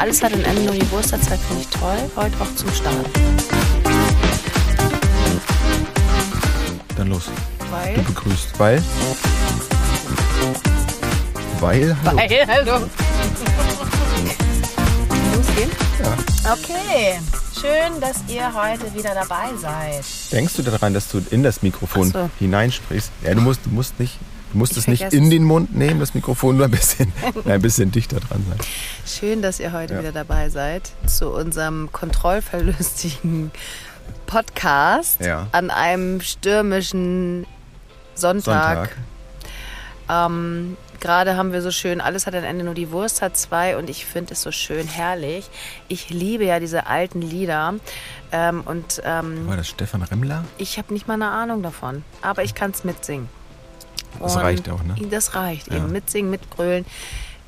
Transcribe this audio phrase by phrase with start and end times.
[0.00, 1.98] alles hat ein Ende, nur die Wurst hat Zeit, finde ich toll.
[2.16, 3.06] Heute auch zum Start.
[6.96, 7.24] Dann los.
[7.70, 7.94] Weil?
[7.94, 8.58] Du begrüßt.
[8.58, 8.82] Weil?
[11.60, 11.96] Weil?
[12.02, 12.16] Hallo.
[12.16, 12.86] Weil, hallo.
[15.36, 15.70] Losgehen?
[16.02, 16.52] Ja.
[16.54, 17.20] Okay.
[17.60, 20.02] Schön, dass ihr heute wieder dabei seid.
[20.32, 22.30] Denkst du daran, dass du in das Mikrofon so.
[22.38, 23.12] hineinsprichst?
[23.22, 24.18] Ja, du musst, du musst nicht.
[24.52, 27.12] Du musst es nicht in den Mund nehmen, das Mikrofon, nur ein bisschen,
[27.44, 28.58] ein bisschen dichter dran sein.
[29.06, 30.00] Schön, dass ihr heute Ja.
[30.00, 33.52] wieder dabei seid zu unserem kontrollverlustigen
[34.26, 35.46] Podcast Ja.
[35.52, 37.46] an einem stürmischen
[38.14, 38.90] Sonntag.
[40.08, 40.26] Sonntag.
[40.30, 43.76] Ähm, Gerade haben wir so schön, alles hat ein Ende, nur die Wurst hat zwei
[43.78, 45.48] und ich finde es so schön herrlich.
[45.88, 47.74] Ich liebe ja diese alten Lieder
[48.32, 50.44] ähm, und ähm, War das Stefan Remmler?
[50.58, 53.28] ich habe nicht mal eine Ahnung davon, aber ich kann es mitsingen.
[54.18, 54.94] Das Und reicht auch, ne?
[55.10, 55.76] Das reicht Ja.
[55.76, 56.84] eben, mitsingen, mitgrölen.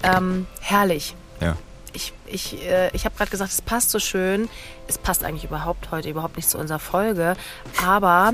[0.02, 1.14] Ähm, herrlich.
[1.40, 1.56] Ja.
[1.92, 4.48] Ich, ich, äh, ich habe gerade gesagt, es passt so schön.
[4.88, 7.36] Es passt eigentlich überhaupt heute überhaupt nicht zu unserer Folge,
[7.84, 8.32] aber,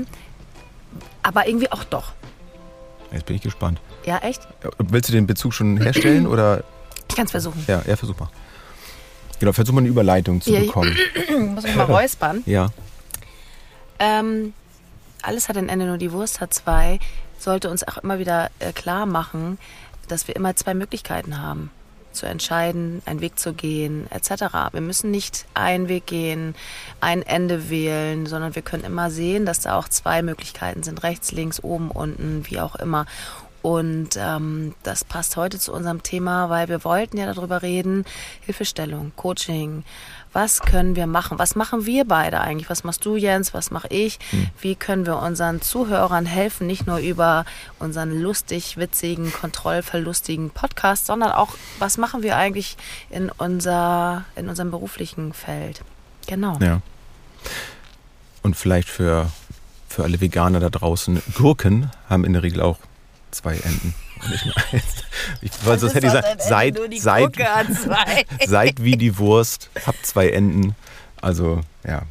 [1.23, 2.13] aber irgendwie auch doch.
[3.11, 3.81] Jetzt bin ich gespannt.
[4.05, 4.47] Ja, echt?
[4.77, 6.63] Willst du den Bezug schon herstellen oder?
[7.09, 7.63] Ich kann es versuchen.
[7.67, 8.29] Ja, ja, versuch mal.
[9.39, 10.95] Genau, versuch mal eine Überleitung zu Ja, bekommen.
[11.55, 12.43] Muss ich mal räuspern.
[12.45, 12.69] Ja.
[13.99, 14.53] Ähm,
[15.21, 16.99] alles hat ein Ende, nur die Wurst hat zwei.
[17.39, 19.57] Sollte uns auch immer wieder äh, klar machen,
[20.07, 21.71] dass wir immer zwei Möglichkeiten haben,
[22.11, 24.71] zu entscheiden, einen Weg zu gehen, etc.
[24.71, 26.55] Wir müssen nicht einen Weg gehen,
[26.99, 31.31] ein Ende wählen, sondern wir können immer sehen, dass da auch zwei Möglichkeiten sind, rechts,
[31.31, 33.05] links, oben, unten, wie auch immer.
[33.61, 38.05] Und ähm, das passt heute zu unserem Thema, weil wir wollten ja darüber reden,
[38.41, 39.83] Hilfestellung, Coaching.
[40.31, 41.39] Was können wir machen?
[41.39, 42.69] Was machen wir beide eigentlich?
[42.69, 43.53] Was machst du, Jens?
[43.53, 44.19] Was mache ich?
[44.61, 47.45] Wie können wir unseren Zuhörern helfen, nicht nur über
[47.79, 52.77] unseren lustig, witzigen, kontrollverlustigen Podcast, sondern auch, was machen wir eigentlich
[53.09, 55.81] in, unser, in unserem beruflichen Feld?
[56.27, 56.59] Genau.
[56.61, 56.81] Ja.
[58.43, 59.31] Und vielleicht für,
[59.87, 62.77] für alle Veganer da draußen, Gurken haben in der Regel auch
[63.31, 63.93] zwei Enden.
[64.21, 65.03] Und nicht nur eins.
[65.41, 68.25] Ich, weil sonst hätte ich gesagt, seid, seid, zwei.
[68.45, 70.75] seid wie die Wurst, habt zwei Enden.
[71.21, 72.03] Also, ja.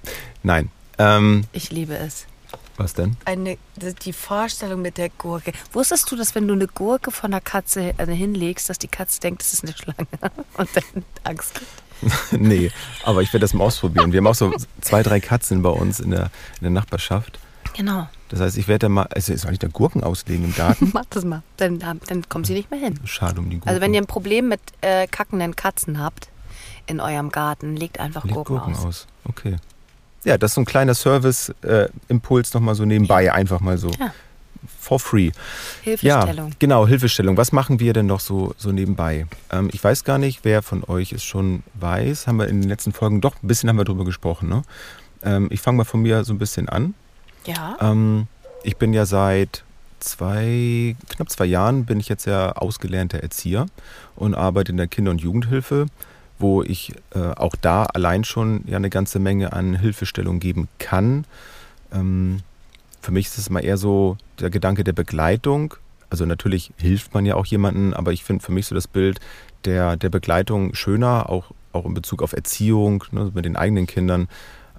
[0.43, 0.71] Nein.
[0.99, 2.27] Ähm, Ich liebe es.
[2.77, 3.17] was denn?
[3.25, 3.59] Eine,
[4.05, 5.53] die Vorstellung mit der Gurke.
[5.73, 9.21] Wusstest du, dass wenn du eine Gurke von der Katze äh, hinlegst, dass die Katze
[9.21, 10.07] denkt, das ist eine Schlange
[10.57, 11.71] und dann Angst kriegt?
[12.33, 12.71] nee,
[13.03, 14.13] aber ich werde das mal ausprobieren.
[14.13, 16.31] Wir haben auch so zwei, drei Katzen bei uns in der,
[16.61, 17.39] in der Nachbarschaft.
[17.77, 18.09] Genau.
[18.29, 20.91] Das heißt, ich werde da mal, also soll ich da Gurken auslegen im Garten?
[20.95, 21.43] Mach das mal.
[21.57, 22.99] Dann, dann kommen sie nicht mehr hin.
[23.05, 23.69] Schade um die Gurken.
[23.69, 26.29] Also wenn ihr ein Problem mit äh, kackenden Katzen habt
[26.87, 28.85] in eurem Garten, legt einfach Legt Gurken, Gurken aus.
[28.85, 29.07] aus.
[29.25, 29.57] Okay.
[30.25, 33.91] Ja, das ist so ein kleiner Service-Impuls nochmal so nebenbei, einfach mal so.
[33.99, 34.13] Ja.
[34.81, 35.31] For free.
[35.83, 36.49] Hilfestellung.
[36.49, 37.37] Ja, genau, Hilfestellung.
[37.37, 39.27] Was machen wir denn noch so, so nebenbei?
[39.51, 42.27] Ähm, ich weiß gar nicht, wer von euch es schon weiß.
[42.27, 44.49] Haben wir in den letzten Folgen doch ein bisschen haben wir drüber gesprochen.
[44.49, 44.63] Ne?
[45.23, 46.95] Ähm, ich fange mal von mir so ein bisschen an.
[47.49, 47.77] Ja.
[47.81, 48.27] Ähm,
[48.63, 49.65] ich bin ja seit
[50.01, 53.67] zwei, knapp zwei Jahren bin ich jetzt ja ausgelernter Erzieher
[54.17, 55.87] und arbeite in der Kinder- und Jugendhilfe,
[56.39, 61.25] wo ich äh, auch da allein schon ja eine ganze Menge an Hilfestellung geben kann.
[61.93, 62.41] Ähm,
[63.01, 65.75] für mich ist es mal eher so der Gedanke der Begleitung.
[66.11, 69.21] Also natürlich hilft man ja auch jemanden, aber ich finde für mich so das Bild
[69.65, 74.29] der, der Begleitung schöner, auch, auch in Bezug auf Erziehung ne, mit den eigenen Kindern.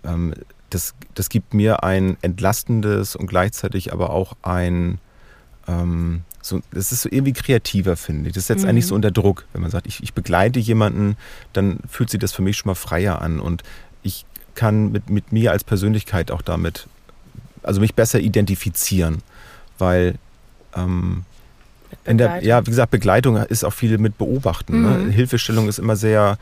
[0.03, 0.33] Ähm,
[0.69, 4.99] das, das gibt mir ein entlastendes und gleichzeitig aber auch ein,
[5.67, 8.35] ähm, so, das ist so irgendwie kreativer, finde ich.
[8.35, 8.69] Das setzt Mhm.
[8.69, 11.17] eigentlich so unter Druck, wenn man sagt, ich, ich begleite jemanden,
[11.53, 13.63] dann fühlt sich das für mich schon mal freier an und
[14.03, 14.25] ich
[14.55, 16.87] kann mit, mit mir als Persönlichkeit auch damit,
[17.63, 19.21] also mich besser identifizieren,
[19.77, 20.15] weil
[20.75, 21.25] ähm,
[22.05, 24.81] in der, ja, wie gesagt, Begleitung ist auch viel mit Beobachten.
[24.81, 25.05] Mhm.
[25.07, 25.11] Ne?
[25.11, 26.37] Hilfestellung ist immer sehr,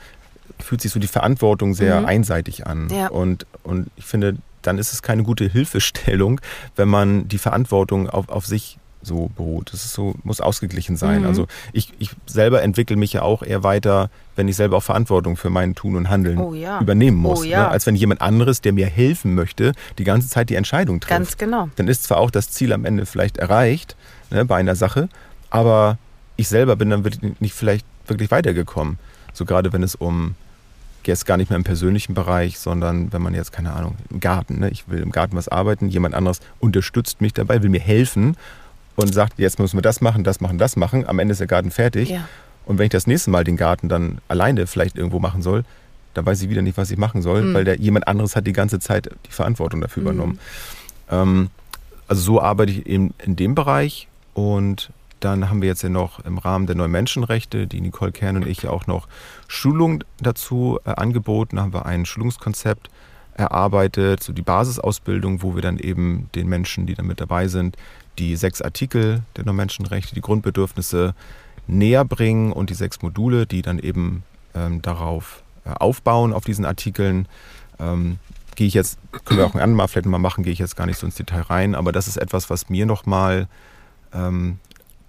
[0.60, 2.06] fühlt sich so die Verantwortung sehr Mhm.
[2.08, 2.90] einseitig an.
[2.90, 3.08] Ja.
[3.08, 6.42] Und, und ich finde, dann ist es keine gute Hilfestellung,
[6.76, 9.72] wenn man die Verantwortung auf, auf sich so beruht.
[9.72, 11.22] Das ist so, muss ausgeglichen sein.
[11.22, 11.28] Mhm.
[11.28, 15.38] Also ich, ich selber entwickle mich ja auch eher weiter, wenn ich selber auch Verantwortung
[15.38, 16.82] für mein Tun und Handeln Oh ja.
[16.82, 17.42] übernehmen muss.
[17.42, 17.62] Oh ja.
[17.64, 17.68] ne?
[17.70, 21.38] Als wenn jemand anderes, der mir helfen möchte, die ganze Zeit die Entscheidung trifft Ganz
[21.38, 21.70] genau.
[21.78, 23.96] dann ist zwar auch das Ziel am Ende vielleicht erreicht
[24.32, 25.08] ne, bei einer Sache,
[25.50, 25.98] aber
[26.36, 28.98] ich selber bin dann wirklich nicht vielleicht wirklich weitergekommen.
[29.38, 30.34] So gerade wenn es um
[31.06, 34.60] jetzt gar nicht mehr im persönlichen Bereich, sondern wenn man jetzt, keine Ahnung, im Garten,
[34.60, 38.36] ne, ich will im Garten was arbeiten, jemand anderes unterstützt mich dabei, will mir helfen
[38.98, 41.48] und sagt, jetzt müssen wir das machen, das machen, das machen, am Ende ist der
[41.48, 42.10] Garten fertig.
[42.10, 42.28] Ja.
[42.66, 45.64] Und wenn ich das nächste Mal den Garten dann alleine vielleicht irgendwo machen soll,
[46.14, 47.54] dann weiß ich wieder nicht, was ich machen soll, Mhm.
[47.54, 50.10] weil der, jemand anderes hat die ganze Zeit die Verantwortung dafür Mhm.
[50.10, 50.40] übernommen.
[51.10, 51.50] Ähm,
[52.10, 54.90] also so arbeite ich eben in dem Bereich und
[55.20, 58.48] dann haben wir jetzt ja noch im Rahmen der neuen Menschenrechte, die Nicole Kern und
[58.48, 59.08] ich auch noch
[59.48, 61.56] Schulung dazu äh, angeboten.
[61.56, 62.90] Da haben wir ein Schulungskonzept
[63.34, 67.78] erarbeitet, so die Basisausbildung, wo wir dann eben den Menschen, die da mit dabei sind,
[68.18, 71.14] die sechs Artikel der neuen Menschenrechte, die Grundbedürfnisse
[71.68, 74.24] näher bringen und die sechs Module, die dann eben
[74.56, 77.28] ähm, darauf äh, aufbauen, auf diesen Artikeln.
[77.80, 78.18] Ähm,
[78.56, 80.88] gehe ich jetzt, können wir auch ein andermal vielleicht mal machen, gehe ich jetzt gar
[80.88, 83.48] nicht so ins Detail rein, aber das ist etwas, was mir nochmal
[84.14, 84.60] ähm,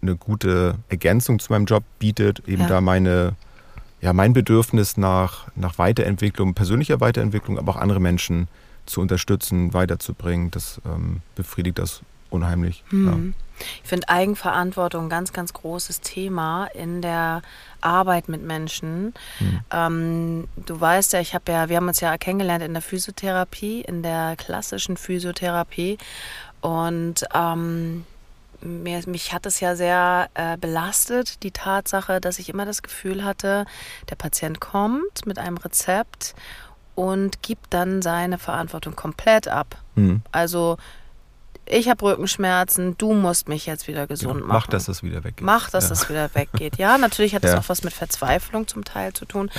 [0.02, 2.68] eine gute Ergänzung zu meinem Job bietet, eben ja.
[2.68, 3.34] da meine,
[4.00, 8.48] ja, mein Bedürfnis nach, nach Weiterentwicklung, persönlicher Weiterentwicklung, aber auch andere Menschen
[8.86, 12.84] zu unterstützen, weiterzubringen, das ähm, befriedigt das unheimlich.
[12.90, 13.06] Hm.
[13.06, 13.64] Ja.
[13.82, 17.42] Ich finde Eigenverantwortung ein ganz, ganz großes Thema in der
[17.80, 19.14] Arbeit mit Menschen.
[19.38, 19.60] Hm.
[19.72, 23.80] Ähm, du weißt ja, ich habe ja, wir haben uns ja kennengelernt in der Physiotherapie,
[23.80, 25.98] in der klassischen Physiotherapie.
[26.60, 28.04] Und ähm,
[28.60, 33.25] mir, mich hat es ja sehr äh, belastet, die Tatsache, dass ich immer das Gefühl
[33.25, 33.66] hatte,
[34.10, 36.34] der Patient kommt mit einem Rezept
[36.94, 39.76] und gibt dann seine Verantwortung komplett ab.
[39.94, 40.22] Mhm.
[40.32, 40.78] Also
[41.70, 44.58] ich habe Rückenschmerzen, du musst mich jetzt wieder gesund ja, machen.
[44.61, 45.44] Mach, dass das wieder weggeht.
[45.44, 45.90] Mach, dass ja.
[45.90, 46.78] das wieder weggeht.
[46.78, 47.58] Ja, natürlich hat das ja.
[47.58, 49.50] auch was mit Verzweiflung zum Teil zu tun.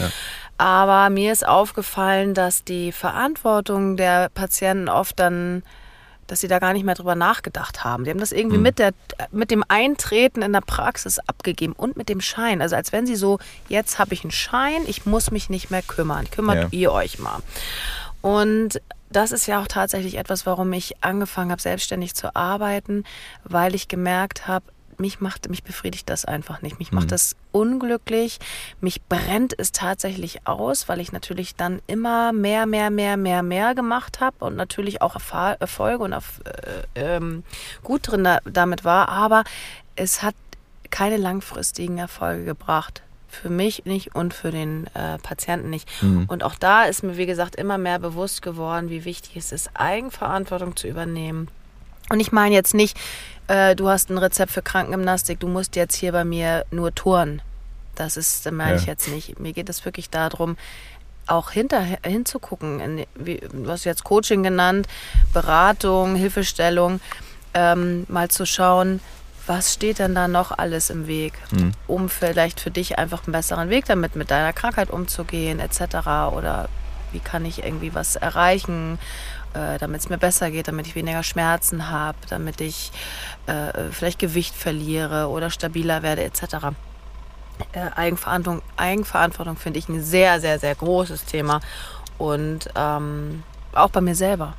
[0.57, 5.63] Aber mir ist aufgefallen, dass die Verantwortung der Patienten oft dann,
[6.29, 8.03] dass sie da gar nicht mehr drüber nachgedacht haben.
[8.03, 8.63] Die haben das irgendwie mhm.
[8.63, 8.91] mit, der,
[9.31, 12.61] mit dem Eintreten in der Praxis abgegeben und mit dem Schein.
[12.61, 15.81] Also als wenn sie so, jetzt habe ich einen Schein, ich muss mich nicht mehr
[15.81, 16.29] kümmern.
[16.29, 17.39] Kümmert ihr euch mal.
[18.21, 18.79] Und
[19.09, 23.05] das ist ja auch tatsächlich etwas, warum ich angefangen habe, selbstständig zu arbeiten,
[23.43, 24.65] weil ich gemerkt habe,
[24.99, 26.79] mich macht, mich befriedigt das einfach nicht.
[26.79, 27.09] Mich macht mhm.
[27.09, 28.39] das unglücklich.
[28.81, 33.75] Mich brennt es tatsächlich aus, weil ich natürlich dann immer mehr, mehr, mehr, mehr, mehr
[33.75, 35.15] gemacht habe und natürlich auch
[35.59, 37.43] Erfolge und auf, äh, ähm,
[37.83, 39.09] gut drin da, damit war.
[39.09, 39.43] Aber
[39.95, 40.35] es hat
[40.89, 45.87] keine langfristigen Erfolge gebracht für mich nicht und für den äh, Patienten nicht.
[46.01, 46.25] Mhm.
[46.27, 49.69] Und auch da ist mir, wie gesagt, immer mehr bewusst geworden, wie wichtig es ist,
[49.75, 51.47] Eigenverantwortung zu übernehmen.
[52.09, 52.97] Und ich meine jetzt nicht,
[53.49, 57.41] äh, du hast ein Rezept für Krankengymnastik, du musst jetzt hier bei mir nur touren.
[57.95, 58.77] Das ist, das meine ja.
[58.77, 59.39] ich jetzt nicht.
[59.39, 60.55] Mir geht es wirklich darum,
[61.27, 63.05] auch hinterher hinzugucken.
[63.15, 64.87] Wie, du hast jetzt Coaching genannt,
[65.33, 67.01] Beratung, Hilfestellung,
[67.53, 68.99] ähm, mal zu schauen,
[69.47, 71.71] was steht denn da noch alles im Weg, mhm.
[71.87, 76.31] um vielleicht für dich einfach einen besseren Weg damit mit deiner Krankheit umzugehen, etc.
[76.35, 76.69] Oder
[77.11, 78.99] wie kann ich irgendwie was erreichen,
[79.53, 82.91] äh, damit es mir besser geht, damit ich weniger Schmerzen habe, damit ich
[83.47, 86.43] äh, vielleicht Gewicht verliere oder stabiler werde, etc.
[87.71, 91.61] Äh, Eigenverantwortung, Eigenverantwortung finde ich ein sehr, sehr, sehr großes Thema
[92.17, 93.43] und ähm,
[93.73, 94.53] auch bei mir selber.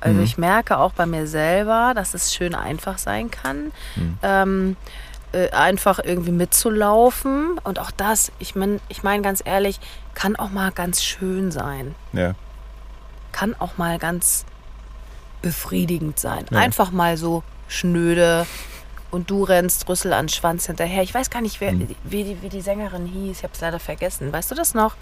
[0.00, 0.24] Also mhm.
[0.24, 3.72] ich merke auch bei mir selber, dass es schön einfach sein kann.
[3.96, 4.18] Mhm.
[4.22, 4.76] Ähm,
[5.32, 7.58] äh, einfach irgendwie mitzulaufen.
[7.64, 9.80] Und auch das, ich meine ich mein ganz ehrlich,
[10.14, 11.94] kann auch mal ganz schön sein.
[12.12, 12.34] Ja.
[13.38, 14.44] Kann auch mal ganz
[15.42, 16.44] befriedigend sein.
[16.50, 16.58] Ja.
[16.58, 18.48] Einfach mal so schnöde
[19.12, 21.04] und du rennst Rüssel an Schwanz hinterher.
[21.04, 21.94] Ich weiß gar nicht, wer, mhm.
[22.02, 23.38] wie, die, wie die Sängerin hieß.
[23.38, 24.32] Ich habe es leider vergessen.
[24.32, 24.96] Weißt du das noch?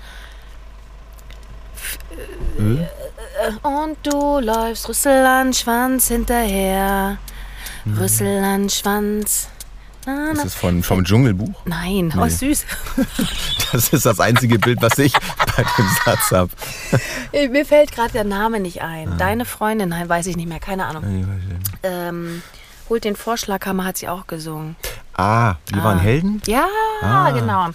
[2.58, 2.86] Hm?
[3.62, 7.16] Und du läufst Rüssel an Schwanz hinterher.
[7.84, 7.96] Hm.
[7.96, 9.48] Rüssel an Schwanz.
[10.06, 10.31] Na, na.
[10.32, 11.63] Ist das von, vom Dschungelbuch?
[11.65, 12.22] Nein, nee.
[12.22, 12.65] oh süß.
[13.72, 16.51] Das ist das einzige Bild, was ich bei dem Satz habe.
[17.51, 19.13] Mir fällt gerade der Name nicht ein.
[19.13, 19.17] Ah.
[19.19, 21.27] Deine Freundin, nein, weiß ich nicht mehr, keine Ahnung.
[21.82, 22.43] Ähm,
[22.89, 24.77] holt den Vorschlaghammer hat sie auch gesungen.
[25.15, 25.84] Ah, wir ah.
[25.84, 26.41] waren Helden?
[26.46, 26.69] Ja,
[27.03, 27.32] ah.
[27.32, 27.70] genau.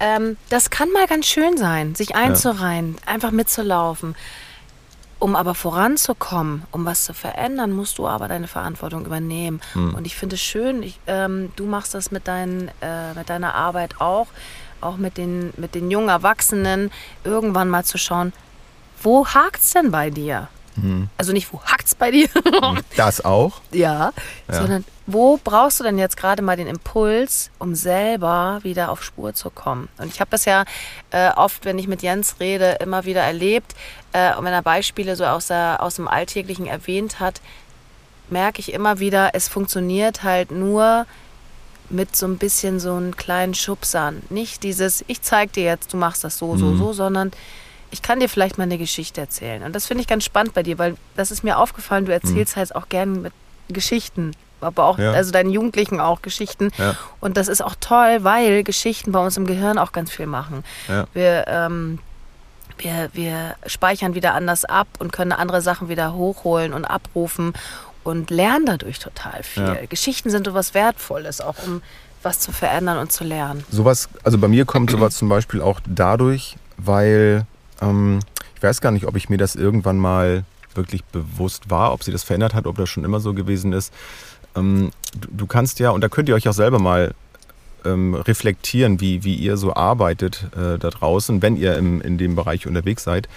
[0.00, 3.12] Ähm, das kann mal ganz schön sein, sich einzureihen, ja.
[3.12, 4.16] einfach mitzulaufen.
[5.20, 9.60] Um aber voranzukommen, um was zu verändern, musst du aber deine Verantwortung übernehmen.
[9.72, 9.94] Hm.
[9.94, 13.54] Und ich finde es schön, ich, ähm, du machst das mit, dein, äh, mit deiner
[13.54, 14.28] Arbeit auch,
[14.80, 16.92] auch mit den, mit den jungen Erwachsenen,
[17.24, 18.32] irgendwann mal zu schauen,
[19.02, 20.48] wo hakt es denn bei dir?
[20.82, 21.08] Hm.
[21.16, 22.28] Also nicht, wo hakt es bei dir?
[22.96, 23.60] das auch?
[23.72, 24.12] Ja,
[24.48, 29.02] ja, sondern wo brauchst du denn jetzt gerade mal den Impuls, um selber wieder auf
[29.02, 29.88] Spur zu kommen?
[29.98, 30.64] Und ich habe das ja
[31.10, 33.74] äh, oft, wenn ich mit Jens rede, immer wieder erlebt.
[34.12, 37.40] Äh, und wenn er Beispiele so aus, der, aus dem Alltäglichen erwähnt hat,
[38.28, 41.06] merke ich immer wieder, es funktioniert halt nur
[41.90, 44.22] mit so ein bisschen so einen kleinen Schubsern.
[44.28, 46.78] Nicht dieses, ich zeig dir jetzt, du machst das so, so, mhm.
[46.78, 47.32] so, sondern
[47.90, 49.62] ich kann dir vielleicht mal eine Geschichte erzählen.
[49.62, 52.56] Und das finde ich ganz spannend bei dir, weil das ist mir aufgefallen, du erzählst
[52.56, 52.60] mhm.
[52.60, 53.32] halt auch gerne mit
[53.68, 55.12] Geschichten aber auch, ja.
[55.12, 56.70] also deinen Jugendlichen auch Geschichten.
[56.78, 56.96] Ja.
[57.20, 60.64] Und das ist auch toll, weil Geschichten bei uns im Gehirn auch ganz viel machen.
[60.88, 61.06] Ja.
[61.14, 61.98] Wir, ähm,
[62.78, 67.52] wir, wir speichern wieder anders ab und können andere Sachen wieder hochholen und abrufen.
[68.04, 69.86] und lerne dadurch total viel.
[69.88, 71.82] Geschichten sind so was Wertvolles, auch um
[72.22, 73.64] was zu verändern und zu lernen.
[73.70, 77.44] Sowas, also bei mir kommt sowas zum Beispiel auch dadurch, weil
[77.80, 78.20] ähm,
[78.56, 80.44] ich weiß gar nicht, ob ich mir das irgendwann mal
[80.74, 83.92] wirklich bewusst war, ob sie das verändert hat, ob das schon immer so gewesen ist.
[84.56, 87.14] Ähm, du, du, kannst ja, und da könnt ihr euch auch selber mal
[87.84, 92.34] ähm, reflektieren, wie, wie ihr so arbeitet äh, da draußen, wenn ihr im, in dem
[92.34, 93.28] Bereich unterwegs seid.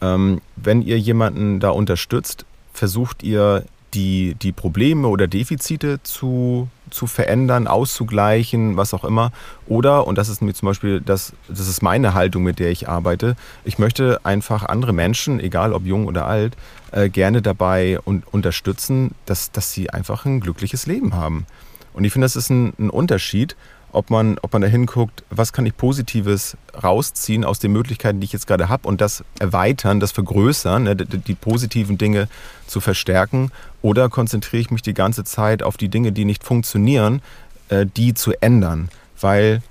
[0.00, 3.64] Ähm, wenn ihr jemanden da unterstützt, versucht ihr
[3.96, 9.32] die, die Probleme oder Defizite zu, zu verändern, auszugleichen, was auch immer.
[9.66, 12.88] Oder, und das ist mir zum Beispiel, das, das ist meine Haltung, mit der ich
[12.88, 16.56] arbeite, ich möchte einfach andere Menschen, egal ob jung oder alt,
[16.92, 21.46] äh, gerne dabei un unterstützen, dass, dass sie einfach ein glückliches Leben haben.
[21.94, 23.56] Und ich finde, das ist ein, ein Unterschied,
[23.96, 28.26] ob man, ob man da hinguckt, was kann ich Positives rausziehen aus den Möglichkeiten, die
[28.26, 32.28] ich jetzt gerade habe und das erweitern, das vergrößern, ne, die, die, positiven Dinge
[32.66, 33.50] zu verstärken
[33.80, 37.22] oder konzentriere ich mich die ganze Zeit auf die Dinge, die nicht funktionieren,
[37.70, 39.62] äh, die zu ändern, weil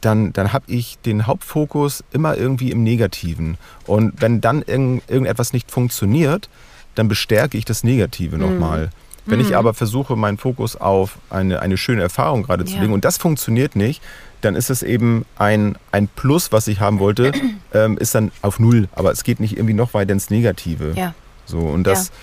[0.00, 3.58] dann, dann habe ich den Hauptfokus immer irgendwie im Negativen.
[3.86, 6.48] Und wenn dann irgend, irgendetwas nicht funktioniert,
[6.94, 8.42] dann bestärke ich das Negative mhm.
[8.42, 8.90] nochmal.
[9.24, 9.46] Wenn mhm.
[9.46, 12.80] ich aber versuche, meinen Fokus auf eine, eine schöne Erfahrung gerade zu ja.
[12.80, 14.02] legen und das funktioniert nicht,
[14.40, 17.32] dann ist es eben ein, ein Plus, was ich haben wollte,
[17.72, 18.88] ähm, ist dann auf Null.
[18.92, 20.92] Aber es geht nicht irgendwie noch weiter ins Negative.
[20.96, 21.14] Ja.
[21.46, 22.14] So, und das, ja.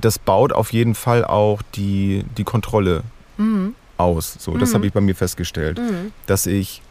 [0.00, 3.02] das baut auf jeden Fall auch die, die Kontrolle
[3.36, 3.74] mhm.
[3.96, 4.36] aus.
[4.38, 4.74] So, das mhm.
[4.74, 5.78] habe ich bei mir festgestellt.
[5.78, 6.12] Mhm.
[6.26, 6.82] Dass ich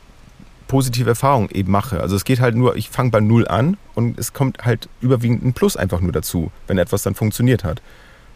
[0.68, 2.02] positive Erfahrungen eben mache.
[2.02, 5.46] Also es geht halt nur, ich fange bei Null an und es kommt halt überwiegend
[5.46, 7.82] ein Plus einfach nur dazu, wenn etwas dann funktioniert hat.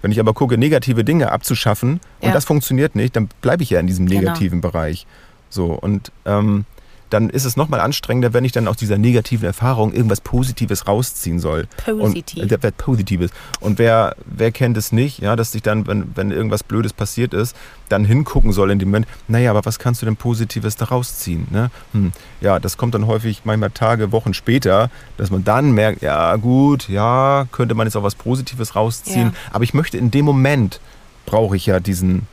[0.02, 2.32] Wenn ich aber gucke, negative Dinge abzuschaffen und ja.
[2.32, 4.22] das funktioniert nicht, dann bleibe ich ja in diesem genau.
[4.22, 4.72] negativen genau.
[4.72, 5.06] Bereich.
[5.50, 6.66] So, und ähm,
[7.10, 11.40] dann ist es nochmal anstrengender, wenn ich dann aus dieser negativen Erfahrung irgendwas Positives rausziehen
[11.40, 11.68] soll.
[11.84, 12.44] Positiv.
[12.44, 13.32] Und, äh, Positives.
[13.60, 17.34] Und wer, wer kennt es nicht, ja, dass sich dann, wenn, wenn irgendwas Blödes passiert
[17.34, 17.56] ist,
[17.90, 21.48] dann hingucken soll in dem Moment, naja, aber was kannst du denn Positives da rausziehen?
[21.50, 21.72] Ne?
[21.94, 22.12] Hm,
[22.42, 26.88] ja, das kommt dann häufig manchmal Tage, Wochen später, dass man dann merkt, ja gut,
[26.90, 29.28] ja, könnte man jetzt auch was Positives rausziehen.
[29.28, 29.34] Ja.
[29.52, 30.80] Aber ich möchte in dem Moment,
[31.26, 32.28] brauche ich ja diesen,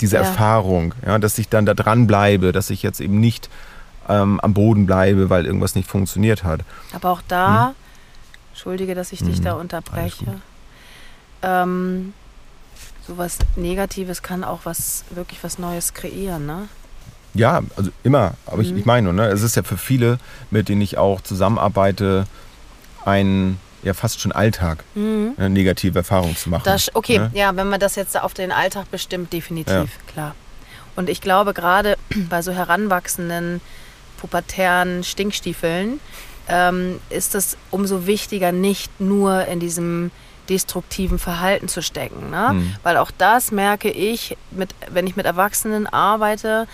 [0.00, 0.22] diese ja.
[0.22, 3.48] Erfahrung, ja, dass ich dann da dran bleibe, dass ich jetzt eben nicht
[4.10, 6.60] ähm, am Boden bleibe, weil irgendwas nicht funktioniert hat.
[6.92, 7.74] Aber auch da, hm?
[8.52, 10.40] entschuldige, dass ich dich hm, da unterbreche,
[11.42, 12.12] ähm,
[13.06, 16.68] sowas Negatives kann auch was wirklich was Neues kreieren, ne?
[17.34, 18.34] Ja, also immer.
[18.46, 18.62] Aber mhm.
[18.62, 20.18] ich, ich meine, ne, es ist ja für viele,
[20.50, 22.26] mit denen ich auch zusammenarbeite,
[23.04, 25.34] ein ja fast schon Alltag, mhm.
[25.38, 26.64] eine negative Erfahrung zu machen.
[26.64, 27.30] Das, okay, ne?
[27.32, 29.86] ja, wenn man das jetzt auf den Alltag bestimmt, definitiv, ja.
[30.12, 30.34] klar.
[30.96, 31.96] Und ich glaube, gerade
[32.28, 33.60] bei so heranwachsenden
[34.20, 36.00] pubertären Stinkstiefeln,
[36.48, 40.10] ähm, ist es umso wichtiger, nicht nur in diesem
[40.48, 42.30] destruktiven Verhalten zu stecken.
[42.30, 42.50] Ne?
[42.52, 42.76] Mhm.
[42.82, 46.66] Weil auch das merke ich, mit, wenn ich mit Erwachsenen arbeite,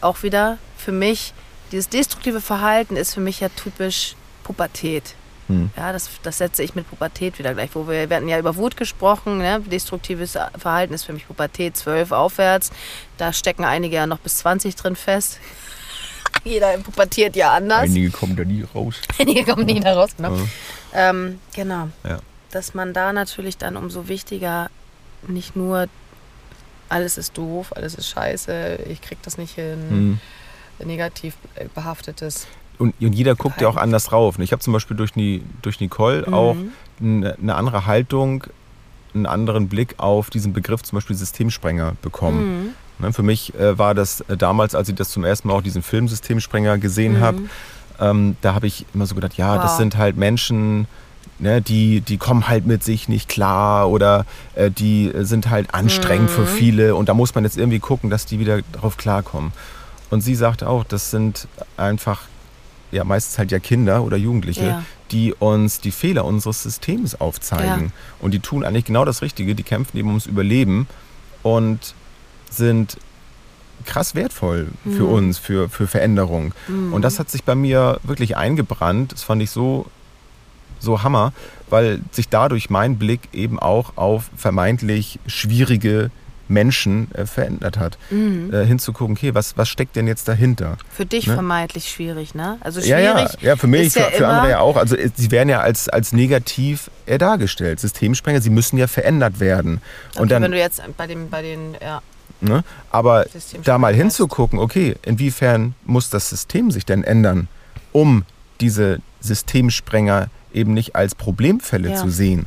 [0.00, 1.32] auch wieder für mich,
[1.70, 5.14] dieses destruktive Verhalten ist für mich ja typisch Pubertät.
[5.48, 5.70] Mhm.
[5.76, 8.56] Ja, das, das setze ich mit Pubertät wieder gleich, wo wir, wir hatten ja über
[8.56, 9.60] Wut gesprochen, ne?
[9.60, 12.70] destruktives Verhalten ist für mich Pubertät 12 aufwärts.
[13.18, 15.40] Da stecken einige ja noch bis 20 drin fest.
[16.52, 17.84] Jeder pubertiert ja anders.
[17.84, 18.96] Einige kommen da nie raus.
[19.18, 20.36] Einige kommen nie da raus, genau.
[20.36, 21.10] Ja.
[21.10, 21.88] Ähm, genau.
[22.04, 22.18] Ja.
[22.50, 24.70] Dass man da natürlich dann umso wichtiger
[25.26, 25.88] nicht nur
[26.88, 29.78] alles ist doof, alles ist scheiße, ich krieg das nicht hin,
[30.78, 30.86] mhm.
[30.86, 31.34] negativ
[31.74, 32.46] behaftetes.
[32.78, 34.38] Und, und jeder guckt ja auch anders drauf.
[34.38, 35.12] Ich habe zum Beispiel durch,
[35.62, 36.34] durch Nicole mhm.
[36.34, 36.56] auch
[37.00, 38.44] eine, eine andere Haltung,
[39.14, 42.64] einen anderen Blick auf diesen Begriff zum Beispiel Systemsprenger bekommen.
[42.64, 42.74] Mhm.
[42.98, 45.62] Ne, für mich äh, war das äh, damals, als ich das zum ersten Mal auch
[45.62, 47.20] diesen Film Systemsprenger gesehen mhm.
[47.20, 47.38] habe,
[48.00, 49.62] ähm, da habe ich immer so gedacht, ja, wow.
[49.62, 50.86] das sind halt Menschen,
[51.38, 56.30] ne, die, die kommen halt mit sich nicht klar oder äh, die sind halt anstrengend
[56.30, 56.34] mhm.
[56.34, 59.52] für viele und da muss man jetzt irgendwie gucken, dass die wieder drauf klarkommen.
[60.10, 62.22] Und sie sagte auch, das sind einfach
[62.92, 64.82] ja meistens halt ja Kinder oder Jugendliche, ja.
[65.10, 67.86] die uns die Fehler unseres Systems aufzeigen.
[67.86, 67.92] Ja.
[68.20, 70.86] Und die tun eigentlich genau das Richtige, die kämpfen eben ums Überleben
[71.42, 71.94] und
[72.56, 72.96] sind
[73.84, 75.12] krass wertvoll für mhm.
[75.12, 76.54] uns, für, für Veränderung.
[76.68, 76.92] Mhm.
[76.92, 79.12] Und das hat sich bei mir wirklich eingebrannt.
[79.12, 79.86] Das fand ich so,
[80.80, 81.32] so Hammer,
[81.68, 86.10] weil sich dadurch mein Blick eben auch auf vermeintlich schwierige
[86.46, 87.98] Menschen äh, verändert hat.
[88.10, 88.52] Mhm.
[88.52, 90.76] Äh, hinzugucken, okay, was, was steckt denn jetzt dahinter?
[90.90, 91.34] Für dich ne?
[91.34, 92.58] vermeintlich schwierig, ne?
[92.60, 93.04] Also schwierig.
[93.04, 94.76] Ja, ja, ja für mich, für, ja für andere ja auch.
[94.76, 97.80] Also äh, sie werden ja als, als negativ äh, dargestellt.
[97.80, 99.80] Systemsprenger, sie müssen ja verändert werden.
[100.12, 102.02] Okay, Und dann, wenn du jetzt bei, dem, bei den, ja.
[102.40, 102.64] Ne?
[102.90, 103.26] Aber
[103.64, 107.48] da mal hinzugucken, okay, inwiefern muss das System sich denn ändern,
[107.92, 108.24] um
[108.60, 111.96] diese Systemsprenger eben nicht als Problemfälle ja.
[111.96, 112.46] zu sehen.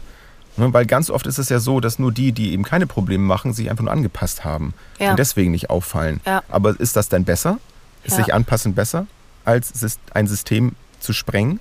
[0.56, 3.24] Ne, weil ganz oft ist es ja so, dass nur die, die eben keine Probleme
[3.24, 5.12] machen, sich einfach nur angepasst haben Ja.
[5.12, 6.20] und deswegen nicht auffallen.
[6.26, 6.42] Ja.
[6.50, 7.60] Aber ist das dann besser?
[8.04, 9.06] Ist sich anpassen besser,
[9.46, 9.72] als
[10.14, 11.60] ein System zu sprengen?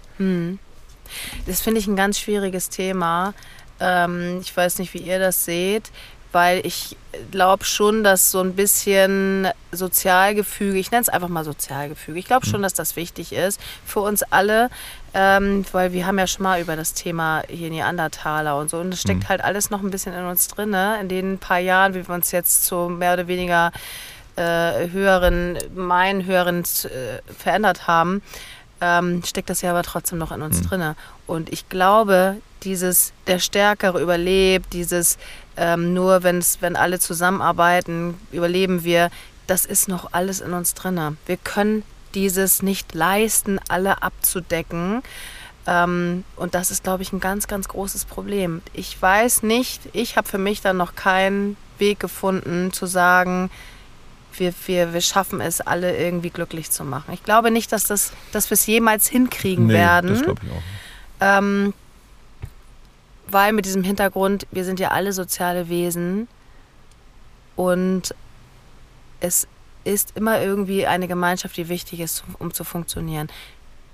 [1.47, 3.35] Das finde ich ein ganz schwieriges Thema.
[3.81, 5.91] Ähm, ich weiß nicht, wie ihr das seht,
[6.33, 6.97] weil ich
[7.31, 12.47] glaube schon, dass so ein bisschen Sozialgefüge, ich nenne es einfach mal Sozialgefüge, ich glaube
[12.47, 14.71] schon, dass das wichtig ist für uns alle,
[15.15, 18.93] ähm, weil wir haben ja schon mal über das Thema hier Neandertaler und so und
[18.93, 20.99] es steckt halt alles noch ein bisschen in uns drin, ne?
[21.01, 23.73] in den paar Jahren, wie wir uns jetzt so mehr oder weniger
[24.37, 28.23] äh, höheren, meinen höheren äh, verändert haben,
[28.81, 30.97] ähm, steckt das ja aber trotzdem noch in uns drinne.
[31.27, 35.19] Und ich glaube, dieses der Stärkere überlebt, dieses
[35.57, 39.11] ähm, nur wenn's, wenn alle zusammenarbeiten, überleben wir,
[39.47, 41.17] das ist noch alles in uns drinne.
[41.27, 41.83] Wir können
[42.15, 45.03] dieses nicht leisten, alle abzudecken.
[45.67, 48.63] Ähm, und das ist, glaube ich, ein ganz, ganz großes Problem.
[48.73, 53.51] Ich weiß nicht, ich habe für mich dann noch keinen Weg gefunden zu sagen,
[54.39, 57.13] wir, wir, wir schaffen es, alle irgendwie glücklich zu machen.
[57.13, 60.11] Ich glaube nicht, dass, das, dass wir es jemals hinkriegen werden.
[60.11, 60.63] das glaube ich auch.
[61.21, 61.75] Ähm,
[63.29, 66.29] weil mit diesem Hintergrund, wir sind ja alle soziale Wesen
[67.57, 68.15] und
[69.21, 69.47] es
[69.85, 73.29] ist immer irgendwie eine Gemeinschaft, die wichtig ist, um zu funktionieren.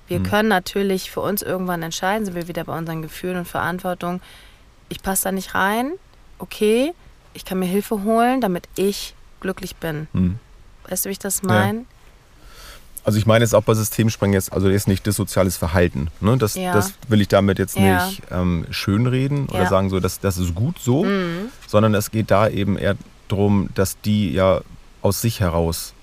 [0.08, 0.24] Wir Mhm.
[0.24, 4.20] können natürlich für uns irgendwann entscheiden, sind wir wieder bei unseren Gefühlen und Verantwortung.
[4.88, 5.92] Ich passe da nicht rein,
[6.38, 6.92] okay,
[7.34, 10.08] ich kann mir Hilfe holen, damit ich glücklich bin.
[10.12, 10.38] Hm.
[10.88, 11.84] Weißt du, wie ich das meine?
[13.04, 16.08] Also ich meine jetzt auch bei Systemsprengen jetzt, also jetzt nicht dissoziales Verhalten.
[16.20, 16.36] Ne?
[16.38, 16.72] Das, Ja.
[16.72, 18.06] das will ich damit jetzt Ja.
[18.06, 19.68] nicht ähm, schönreden oder Ja.
[19.68, 21.48] sagen so, dass das ist gut so, Mhm.
[21.66, 22.96] sondern es geht da eben eher
[23.28, 24.60] darum, dass die ja
[25.00, 25.94] aus sich heraus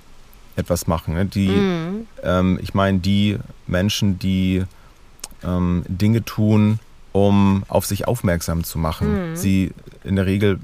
[0.57, 1.13] etwas machen.
[1.13, 1.25] Ne?
[1.25, 2.07] Die, Mhm.
[2.21, 4.63] ähm, ich meine, die Menschen, die
[5.41, 6.79] ähm, Dinge tun,
[7.13, 9.31] um auf sich aufmerksam zu machen.
[9.31, 9.35] Mhm.
[9.37, 9.71] Sie
[10.03, 10.59] in der Regel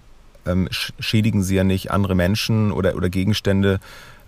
[0.45, 3.79] ähm, sch- schädigen sie ja nicht andere Menschen oder, oder Gegenstände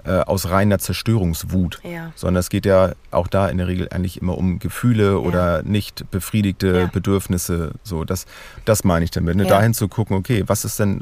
[0.08, 2.12] äh, aus reiner Zerstörungswut Ja.
[2.16, 6.10] sondern es geht ja auch da in der Regel eigentlich immer um Gefühle oder nicht
[6.12, 6.86] befriedigte Ja.
[6.88, 7.72] Bedürfnisse.
[7.84, 8.26] So, das,
[8.66, 9.36] das meine ich damit.
[9.36, 9.44] Ne?
[9.44, 9.50] Ja.
[9.50, 11.02] Dahin zu gucken, okay, was ist denn,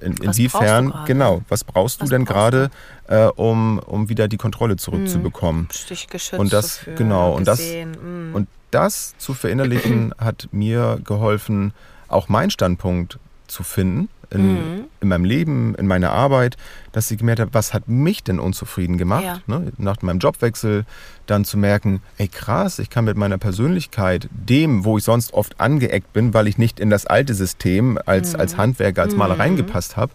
[0.00, 2.70] in, inwiefern, genau, was brauchst du Was denn gerade,
[3.08, 5.68] äh, um, um wieder die Kontrolle zurückzubekommen?
[5.68, 7.60] Geschützt Und das- fühlen, genau, und das-.
[7.60, 8.34] Mhm.
[8.34, 11.72] Und das zu verinnerlichen hat mir geholfen,
[12.08, 14.84] auch meinen Standpunkt zu finden in, Mhm.
[15.00, 16.56] in meinem Leben, in meiner Arbeit,
[16.92, 19.24] dass ich gemerkt habe, was hat mich denn unzufrieden gemacht?
[19.24, 19.40] Ja.
[19.46, 19.72] Ne?
[19.78, 20.84] Nach meinem Jobwechsel
[21.26, 25.60] dann zu merken, ey krass, ich kann mit meiner Persönlichkeit, dem, wo ich sonst oft
[25.60, 28.40] angeeckt bin, weil ich nicht in das alte System als, Mhm.
[28.40, 30.12] als Handwerker, als Maler reingepasst habe,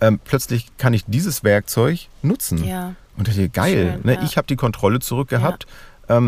[0.00, 2.64] ähm, plötzlich kann ich dieses Werkzeug nutzen.
[2.64, 2.94] Ja.
[3.16, 4.14] Und dachte, geil, Schön, ne?
[4.14, 4.22] ja.
[4.24, 5.66] ich habe die Kontrolle zurückgehabt.
[5.66, 5.70] Ähm,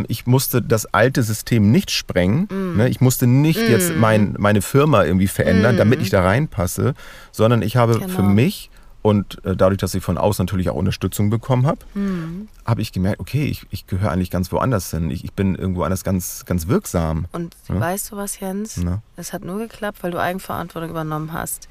[0.09, 2.49] ich musste das alte System nicht sprengen.
[2.51, 2.77] Mm.
[2.79, 2.89] Ne?
[2.89, 6.95] Ich musste nicht jetzt mein, meine Firma irgendwie verändern, damit ich da reinpasse,
[7.33, 8.23] sondern ich habe für Genau.
[8.23, 8.71] mich
[9.03, 12.49] und äh, dadurch, dass ich von außen natürlich auch Unterstützung bekommen habe, Mhm.
[12.65, 15.11] habe ich gemerkt, okay, ich, ich gehöre eigentlich ganz woanders hin.
[15.13, 17.27] Ich, ich bin irgendwo anders ganz, ganz wirksam.
[17.33, 17.79] Und Ja.
[17.79, 18.79] weißt du was, Jens?
[18.79, 19.03] Ne?
[19.17, 21.69] Es hat nur geklappt, weil du Eigenverantwortung übernommen hast.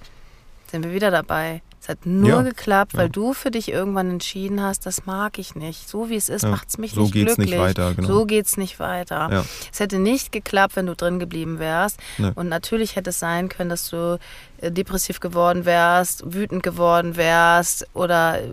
[0.72, 1.62] Sind wir wieder dabei.
[1.82, 2.42] Es hat nur Ja.
[2.42, 3.10] geklappt, weil Ja.
[3.10, 5.88] du für dich irgendwann entschieden hast, das mag ich nicht.
[5.88, 6.50] So wie es ist, Ja.
[6.50, 7.52] macht es mich So nicht geht's glücklich.
[7.52, 8.08] nicht weiter, genau.
[8.08, 9.30] So geht's nicht weiter.
[9.32, 9.46] Ja.
[9.72, 12.00] Es hätte nicht geklappt, wenn du drin geblieben wärst.
[12.18, 12.32] Nee.
[12.34, 14.18] Und natürlich hätte es sein können, dass du
[14.62, 18.50] äh, depressiv geworden wärst, wütend geworden wärst oder äh,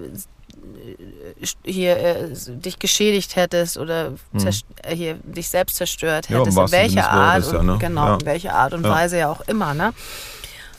[1.65, 6.35] hier äh, dich geschädigt hättest oder äh, hier dich selbst zerstört Hm.
[6.37, 7.79] Ja, im hättest, in welcher Art Wortes, ja, und, ne?
[7.81, 8.15] genau, Ja.
[8.15, 8.83] in welcher Art und.
[8.85, 9.93] Weise ja auch immer, ne?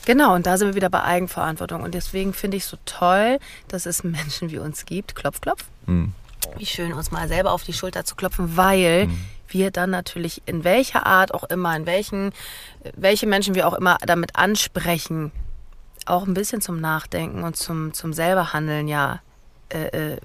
[0.06, 1.82] Genau, und da sind wir wieder bei Eigenverantwortung.
[1.82, 3.38] Und deswegen finde ich so toll,
[3.68, 5.14] dass es Menschen wie uns gibt.
[5.14, 5.64] Klopf, klopf.
[5.86, 6.12] Mhm.
[6.58, 9.18] Wie schön, uns mal selber auf die Schulter zu klopfen, weil Mhm.
[9.48, 12.32] wir dann natürlich in welcher Art auch immer, in welchen,
[12.94, 15.32] welche Menschen wir auch immer damit ansprechen,
[16.06, 19.20] auch ein bisschen zum Nachdenken und zum, zum selberhandeln ja
[19.70, 20.18] äh, äh,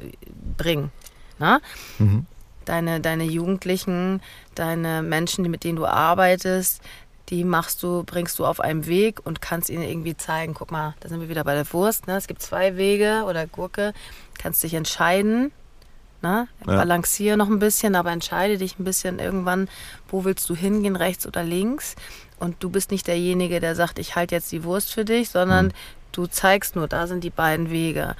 [0.58, 0.92] bringen.
[1.38, 1.62] Na?
[2.00, 2.26] Mhm.
[2.66, 4.22] Deine, deine Jugendlichen,
[4.56, 6.82] deine Menschen, mit denen du arbeitest,
[7.30, 10.96] die machst du, bringst du auf einem Weg und kannst ihnen irgendwie zeigen, guck mal,
[11.00, 12.16] da sind wir wieder bei der Wurst, ne?
[12.18, 13.94] es gibt zwei Wege oder Gurke,
[14.38, 15.52] kannst dich entscheiden,
[16.22, 16.48] ne?
[16.66, 16.76] Ja.
[16.78, 19.70] balanciere noch ein bisschen, aber entscheide dich ein bisschen irgendwann,
[20.08, 21.96] wo willst du hingehen, rechts oder links
[22.40, 25.68] und du bist nicht derjenige, der sagt, ich halte jetzt die Wurst für dich, sondern
[25.68, 25.72] Mhm.
[26.14, 28.16] du zeigst nur, da sind die beiden Wege.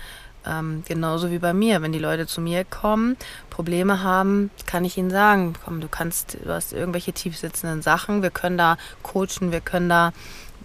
[0.46, 1.82] Ähm, genauso wie bei mir.
[1.82, 3.18] Wenn die Leute zu mir kommen,
[3.50, 8.32] Probleme haben, kann ich ihnen sagen, komm, du kannst, du hast irgendwelche tiefsitzenden Sachen, wir
[8.32, 10.14] können da coachen, wir können da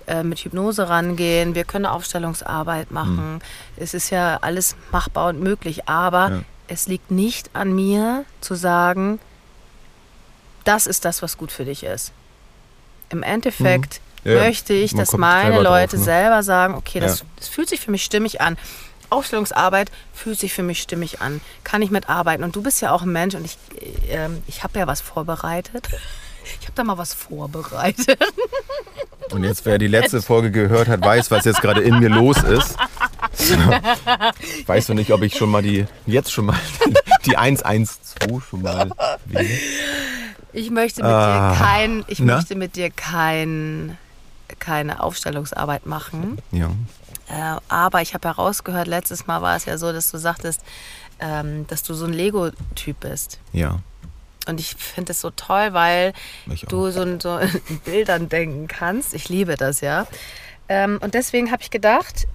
[0.07, 3.41] äh, mit Hypnose rangehen, wir können Aufstellungsarbeit machen.
[3.77, 6.41] Es ist ja alles machbar und möglich, aber Ja.
[6.69, 9.19] es liegt nicht an mir zu sagen,
[10.65, 12.13] das ist das, was gut für dich ist.
[13.11, 16.03] Im Endeffekt Ja, möchte ich, dass meine selber drauf, Leute ne?
[16.05, 17.27] selber sagen, okay, das, Ja.
[17.37, 18.57] das fühlt sich für mich stimmig an.
[19.11, 21.41] Aufstellungsarbeit fühlt sich für mich stimmig an.
[21.65, 22.45] Kann ich mitarbeiten.
[22.45, 23.57] Und du bist ja auch ein Mensch und ich,
[24.09, 25.89] ähm, ich habe ja was vorbereitet.
[26.61, 28.19] Ich habe da mal was vorbereitet.
[29.31, 32.37] Und jetzt, wer die letzte Folge gehört hat, weiß, was jetzt gerade in mir los
[32.43, 32.77] ist.
[34.59, 36.57] Ich weiß noch nicht, ob ich schon mal die, jetzt schon mal
[37.25, 38.91] die 112 schon mal
[39.25, 39.49] wähle.
[40.53, 42.37] Ich möchte mit Ah, dir kein, ich na?
[42.37, 43.97] möchte mit dir kein,
[44.59, 46.39] keine Aufstellungsarbeit machen.
[46.53, 46.71] Ja.
[47.29, 50.61] Äh, aber ich habe herausgehört, letztes Mal war es ja so, dass du sagtest,
[51.21, 53.39] ähm, dass du so ein Lego-Typ bist.
[53.53, 53.81] Ja.
[54.47, 56.13] Und ich finde es so toll, weil
[56.69, 59.15] du so, in- so in Bildern denken kannst.
[59.15, 60.07] Ich liebe das ja.
[60.69, 62.27] Ähm, und deswegen habe ich gedacht,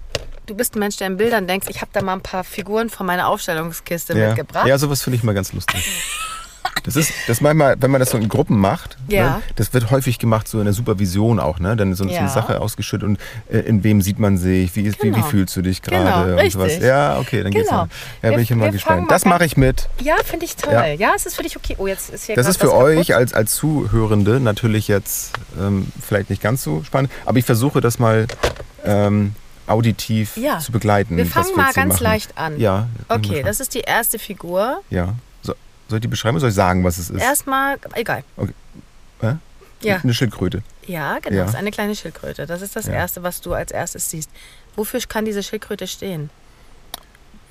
[0.46, 1.68] du bist ein Mensch, der in Bildern denkst.
[1.70, 4.66] Ich habe da mal ein paar Figuren von meiner Aufstellungskiste Ja, mitgebracht.
[4.66, 5.88] ja sowas finde ich mal ganz lustig.
[6.84, 9.36] Das ist, das manchmal, wenn man das so in Gruppen macht, Ja.
[9.36, 11.76] ne, das wird häufig gemacht, so in der Supervision auch, ne?
[11.76, 12.20] Dann so, so Ja.
[12.20, 13.18] eine Sache ausgeschüttet und
[13.50, 15.26] äh, in wem sieht man sich, wie, ist, wie, wie Genau.
[15.26, 16.52] fühlst du dich Genau, gerade und richtig.
[16.54, 16.78] sowas.
[16.80, 17.82] Ja, okay, dann geht's Genau.
[17.82, 17.88] mal.
[18.22, 19.10] Ja, bin Wir- ich immer wir gespannt.
[19.10, 19.88] Das mache ich mit.
[20.00, 20.72] Ja, finde ich toll.
[20.72, 20.86] Ja.
[20.86, 21.12] Ja.
[21.14, 21.74] es ist für dich okay.
[21.78, 23.14] Oh, jetzt ist hier Das ist für euch kaputt.
[23.14, 27.98] als, als Zuhörende natürlich jetzt ähm, vielleicht nicht ganz so spannend, aber ich versuche das
[27.98, 28.26] mal
[28.84, 29.34] ähm,
[29.66, 30.58] auditiv Ja.
[30.58, 31.16] zu begleiten.
[31.16, 32.04] Wir fangen jetzt mal ganz machen.
[32.04, 32.58] leicht an.
[32.58, 32.88] Ja.
[33.08, 34.80] Okay, das ist die erste Figur.
[34.90, 35.14] Ja.
[35.90, 37.20] So, soll ich die beschreiben oder soll ich sagen, was es ist?
[37.20, 38.22] Erstmal, egal.
[39.20, 39.36] Hä?
[39.82, 40.62] Ja, Eine Schildkröte.
[40.86, 41.36] ja, genau.
[41.38, 41.42] Ja.
[41.42, 42.46] Das ist eine kleine Schildkröte.
[42.46, 42.92] Das ist das Ja.
[42.92, 44.30] Erste, was du als erstes siehst.
[44.76, 46.30] Wofür kann diese Schildkröte stehen?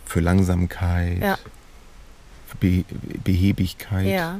[0.05, 1.37] Für Langsamkeit, Ja.
[2.47, 2.85] für Be
[3.25, 4.39] Behebigkeit, Ja,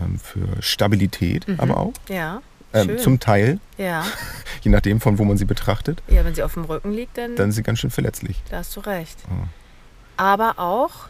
[0.00, 1.58] ähm, für Stabilität, Mhm.
[1.60, 1.92] aber auch.
[2.08, 2.40] ja.
[2.74, 4.04] Ähm, zum Teil, Ja.
[4.62, 7.34] je nachdem, von wo man sie betrachtet, ja, wenn sie auf dem Rücken liegt, dann,
[7.34, 8.40] dann ist sie ganz schön verletzlich.
[8.50, 9.18] da hast du recht.
[9.30, 9.46] Oh.
[10.18, 11.08] Aber auch,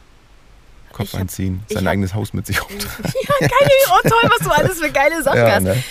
[0.92, 3.12] Kopf hab- einziehen, sein hab- eigenes Haus mit sich rumtragen.
[3.40, 5.62] ja, geil, oh toll, was du alles für geile Sachen Ja, hast.
[5.64, 5.82] ne?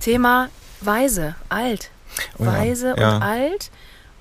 [0.00, 0.48] Thema
[0.80, 1.90] Weise, alt.
[2.38, 3.16] Oh ja, Weise ja.
[3.16, 3.70] und alt.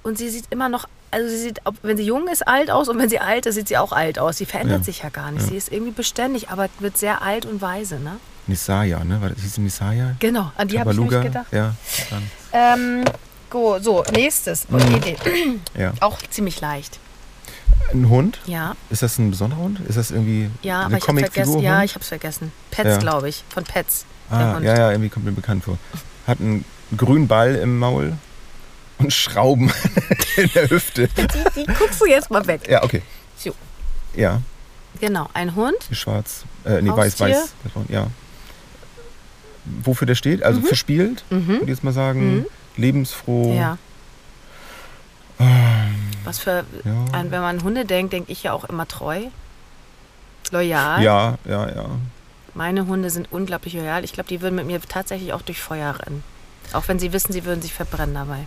[0.03, 2.97] Und sie sieht immer noch, also sie sieht, wenn sie jung ist, alt aus und
[2.99, 4.37] wenn sie alt ist, sieht sie auch alt aus.
[4.37, 4.83] Sie verändert Ja.
[4.83, 5.43] sich ja gar nicht.
[5.43, 5.49] Ja.
[5.49, 8.17] Sie ist irgendwie beständig, aber wird sehr alt und weise, ne?
[8.47, 9.21] Nisaya, ne?
[9.21, 10.15] War das, hieß sie Nisaya?
[10.19, 11.45] Genau, an die habe ich nämlich gedacht.
[11.51, 11.75] Ja,
[12.51, 13.05] Ähm,
[13.49, 14.67] go, so, nächstes.
[14.69, 14.79] Mhm.
[14.95, 15.15] Idee.
[15.77, 15.93] ja.
[16.01, 16.99] Auch ziemlich leicht.
[17.91, 18.39] Ein Hund?
[18.45, 19.79] Ja, Ist das ein besonderer Hund?
[19.81, 21.43] Ist das irgendwie ja, eine aber ich habe vergessen.
[21.43, 21.61] Comicfigur?
[21.63, 21.85] Ja, Hund?
[21.85, 22.51] ich habe es vergessen.
[22.71, 22.97] Pets, Ja.
[22.97, 23.43] glaube ich.
[23.49, 24.05] Von Pets.
[24.29, 24.65] Ah, Hund.
[24.65, 25.77] ja, ja, irgendwie kommt mir bekannt vor.
[26.25, 26.65] Hat einen
[26.97, 28.13] grünen Ball im Maul
[28.97, 29.71] und Schrauben
[30.37, 31.07] in der Hüfte.
[31.07, 32.61] Die, die guckst du jetzt mal weg.
[32.69, 33.01] Ja, okay.
[33.37, 33.53] So.
[34.15, 34.41] Ja,
[35.01, 35.75] Genau, ein Hund.
[35.91, 36.43] schwarz.
[36.65, 37.27] Äh, nee, weiß, Haustier?
[37.35, 37.49] weiß.
[37.89, 38.07] Ja.
[39.83, 40.43] Wofür der steht?
[40.43, 41.47] Also verspielt, Mhm.
[41.47, 42.35] würde ich jetzt mal sagen.
[42.37, 42.45] Mhm.
[42.77, 43.53] Lebensfroh.
[43.55, 43.77] Ja.
[46.23, 47.05] Was für, Ja.
[47.11, 49.21] ein, wenn man an Hunde denkt, denke ich ja auch immer treu.
[50.51, 51.01] Loyal.
[51.01, 51.85] Ja, ja, ja.
[52.53, 54.03] Meine Hunde sind unglaublich loyal.
[54.03, 56.23] Ich glaube, die würden mit mir tatsächlich auch durch Feuer rennen.
[56.73, 58.45] Auch wenn sie wissen, sie würden sich verbrennen dabei.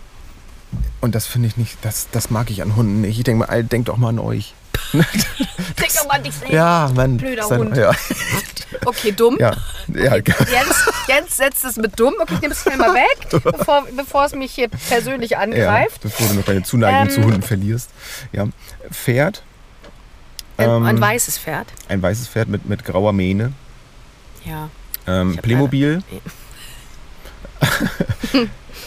[1.01, 3.19] Und das finde ich nicht, das, das mag ich an Hunden nicht.
[3.19, 4.55] Ich denke mal, denkt doch mal an euch.
[4.93, 6.53] Denk doch mal an dich selbst.
[6.53, 7.17] Ja, Mann.
[7.17, 7.77] Blöder ist ein- Hund.
[7.77, 7.93] Ja,
[8.85, 9.37] Okay, dumm.
[9.41, 9.53] ja.
[9.95, 10.17] ja.
[10.17, 12.15] Jens, Jens setzt es mit dumm.
[12.21, 16.01] Okay, ich nehme es schnell mal weg, bevor, bevor es mich hier persönlich Ja, angreift.
[16.03, 17.91] bevor du noch deine Zuneigung Ähm, zu Hunden verlierst.
[18.33, 18.47] Ja.
[18.91, 19.43] Pferd.
[20.59, 21.67] Ähm, ein weißes Pferd.
[21.89, 23.53] Ein weißes Pferd mit, mit grauer Mähne.
[24.45, 24.71] Ja.
[25.07, 26.03] Ähm, Playmobil.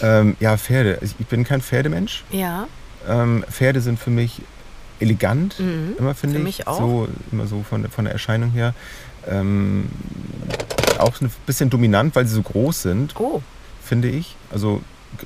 [0.01, 0.99] Ähm, ja, Pferde.
[1.01, 2.23] Ich bin kein Pferdemensch.
[2.31, 2.67] Ja.
[3.07, 4.41] Ähm, Pferde sind für mich
[4.99, 5.95] elegant, Mhm.
[5.97, 6.57] immer finde Für ich.
[6.59, 6.77] mich auch.
[6.79, 8.73] So, immer so von, der- von der Erscheinung her.
[9.27, 9.87] Ähm,
[10.97, 13.41] auch ein bisschen dominant, weil sie so groß sind, Oh.
[13.83, 14.35] finde ich.
[14.51, 14.81] Also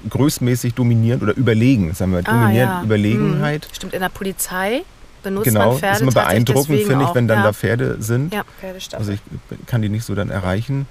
[0.10, 2.20] größtmäßig dominierend oder überlegen, sagen wir.
[2.20, 2.84] Ah, Dominierend, ja.
[2.84, 3.68] Überlegenheit.
[3.70, 3.76] Mhm.
[3.76, 4.84] Stimmt, in der Polizei
[5.24, 7.44] benutzt Genau, man Pferde ist immer beeindruckend, finde ich, wenn dann ja.
[7.46, 8.34] da Pferde sind.
[8.34, 9.00] Ja, Pferdestaffel.
[9.00, 10.86] Also ich kann die nicht so dann erreichen.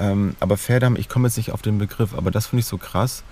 [0.00, 2.66] Ähm, aber Pferde haben, ich komme jetzt nicht auf den Begriff, aber das finde ich
[2.66, 3.22] so krass,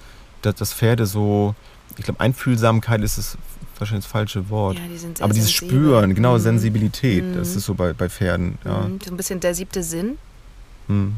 [0.42, 1.54] dass, dass Pferde so,
[1.98, 3.36] ich glaube, Einfühlsamkeit ist es
[3.78, 4.78] wahrscheinlich das falsche Wort.
[4.78, 5.68] ja, die aber dieses sensibel.
[5.78, 6.38] Spüren, genau, Mhm.
[6.40, 7.34] Sensibilität, Mhm.
[7.36, 8.58] das ist so bei, bei Pferden.
[8.64, 8.82] Ja.
[8.82, 9.00] Mhm.
[9.04, 10.18] So ein bisschen der siebte Sinn.
[10.88, 11.16] Mhm.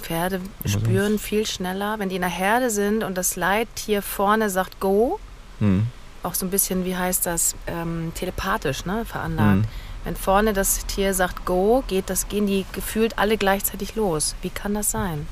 [0.00, 4.50] Pferde Aber spüren viel schneller, wenn die in der Herde sind und das Leittier vorne
[4.50, 5.18] sagt Go,
[5.60, 5.86] Mhm.
[6.24, 9.64] auch so ein bisschen, wie heißt das, ähm, telepathisch ne, veranlagt.
[10.04, 14.34] Wenn vorne das Tier sagt Go, geht das, gehen die gefühlt alle gleichzeitig los.
[14.42, 15.26] Wie kann das sein?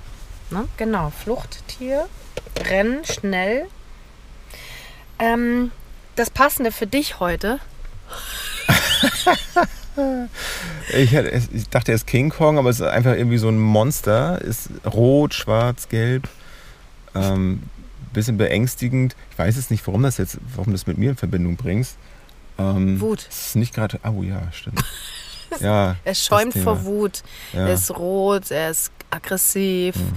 [0.51, 0.67] Ne?
[0.77, 2.07] Genau, Fluchttier,
[2.69, 3.67] Rennen, schnell.
[5.19, 5.71] Ähm,
[6.17, 7.59] das Passende für dich heute,
[10.95, 13.49] Ich, hätte- es- ich dachte, er ist King Kong, aber es ist einfach irgendwie so
[13.49, 14.41] ein Monster.
[14.41, 16.29] Ist rot, schwarz, gelb.
[17.15, 17.63] Ähm,
[18.13, 19.15] bisschen beängstigend.
[19.33, 21.97] Ich weiß jetzt nicht, warum das jetzt, warum du das mit mir in Verbindung bringst.
[22.61, 23.27] Ähm, Wut.
[23.29, 23.99] Es ist nicht gerade.
[24.05, 24.83] Oh ja, stimmt.
[25.59, 25.97] Ja.
[26.05, 26.85] er schäumt vor.
[26.85, 27.67] Wut, Ja.
[27.67, 29.97] er ist rot, er ist aggressiv.
[29.97, 30.13] Mhm.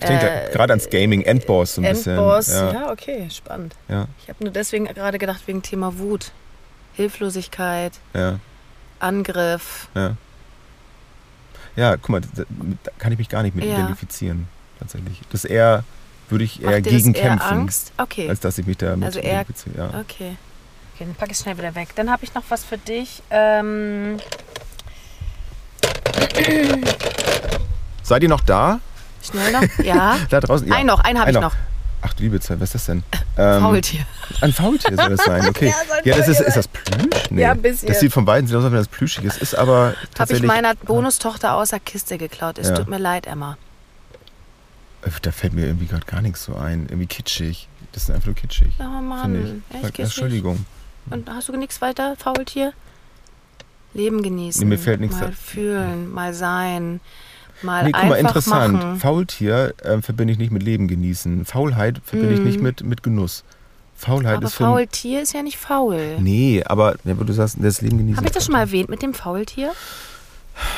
[0.00, 2.72] Ich denke Äh, gerade ans Gaming, Endboss so ein Endboss, bisschen.
[2.74, 2.92] ja.
[2.92, 3.74] okay, spannend.
[3.88, 6.30] Ja, Ich habe nur deswegen gerade gedacht, wegen Thema Wut.
[6.94, 8.38] Hilflosigkeit, ja,
[9.00, 9.88] Angriff.
[9.96, 10.16] ja.
[11.74, 12.44] Ja, guck mal, da,
[12.84, 13.74] da kann ich mich gar nicht mit Ja.
[13.74, 14.46] identifizieren,
[14.78, 15.20] tatsächlich.
[15.30, 15.82] Das ist eher,
[16.28, 17.92] würde ich eher Macht gegen das eher kämpfen, Angst?
[17.98, 18.28] Okay.
[18.28, 19.90] als dass ich mich damit Also eher- identifiziere.
[19.92, 20.00] Ja.
[20.00, 20.36] Okay.
[20.98, 21.90] Okay, dann packe ich schnell wieder weg.
[21.94, 23.22] Dann habe ich noch was für dich.
[23.30, 24.18] Ähm,
[28.02, 28.80] Seid ihr noch da?
[29.22, 29.62] schnell noch?
[29.84, 30.16] Ja.
[30.30, 30.66] Da draußen?
[30.66, 30.74] Ja.
[30.74, 31.42] Ein noch, einen habe ich noch.
[31.42, 31.54] noch.
[32.02, 33.04] Ach du liebe Zeit, was ist das denn?
[33.36, 34.00] Ähm, Faultier.
[34.40, 35.72] Ein Faultier soll das sein, okay.
[36.04, 37.30] Ja, das ist, ist das Plüsch?
[37.30, 37.42] Nee.
[37.42, 37.88] Ja, ein bisschen.
[37.88, 39.38] Das sieht von beiden aus, als wenn das plüschig ist.
[39.38, 40.46] Ist aber Habe ich tatsächlich...
[40.48, 42.58] meiner Bonustochter aus der Kiste geklaut.
[42.58, 42.74] Es Ja.
[42.76, 43.56] tut mir leid, Emma.
[45.02, 46.86] Äh, Da fällt mir irgendwie gerade gar nichts so ein.
[46.88, 47.68] Irgendwie kitschig.
[47.92, 49.62] Das ist einfach nur kitschig, Oh Mann.
[49.70, 49.76] ich.
[49.76, 50.04] Echt kitschig?
[50.04, 50.66] Entschuldigung.
[51.10, 52.72] Und hast du nichts weiter, Faultier?
[53.94, 54.60] Leben genießen.
[54.60, 57.00] Nee, mir fällt nichts Mal fühlen, mal sein,
[57.62, 58.72] mal Nee, guck einfach mal, interessant.
[58.74, 58.96] machen.
[59.00, 61.44] Faultier äh, verbinde ich nicht mit Leben genießen.
[61.44, 62.44] Faulheit verbinde ich Mm.
[62.44, 63.44] nicht mit, mit Genuss.
[63.96, 64.54] Faulheit Aber ist.
[64.54, 66.18] Faultier ist ja nicht faul.
[66.20, 68.18] Nee, aber wo du sagst, das Leben genießen.
[68.18, 69.72] Habe ich das schon mal erwähnt mit dem Faultier?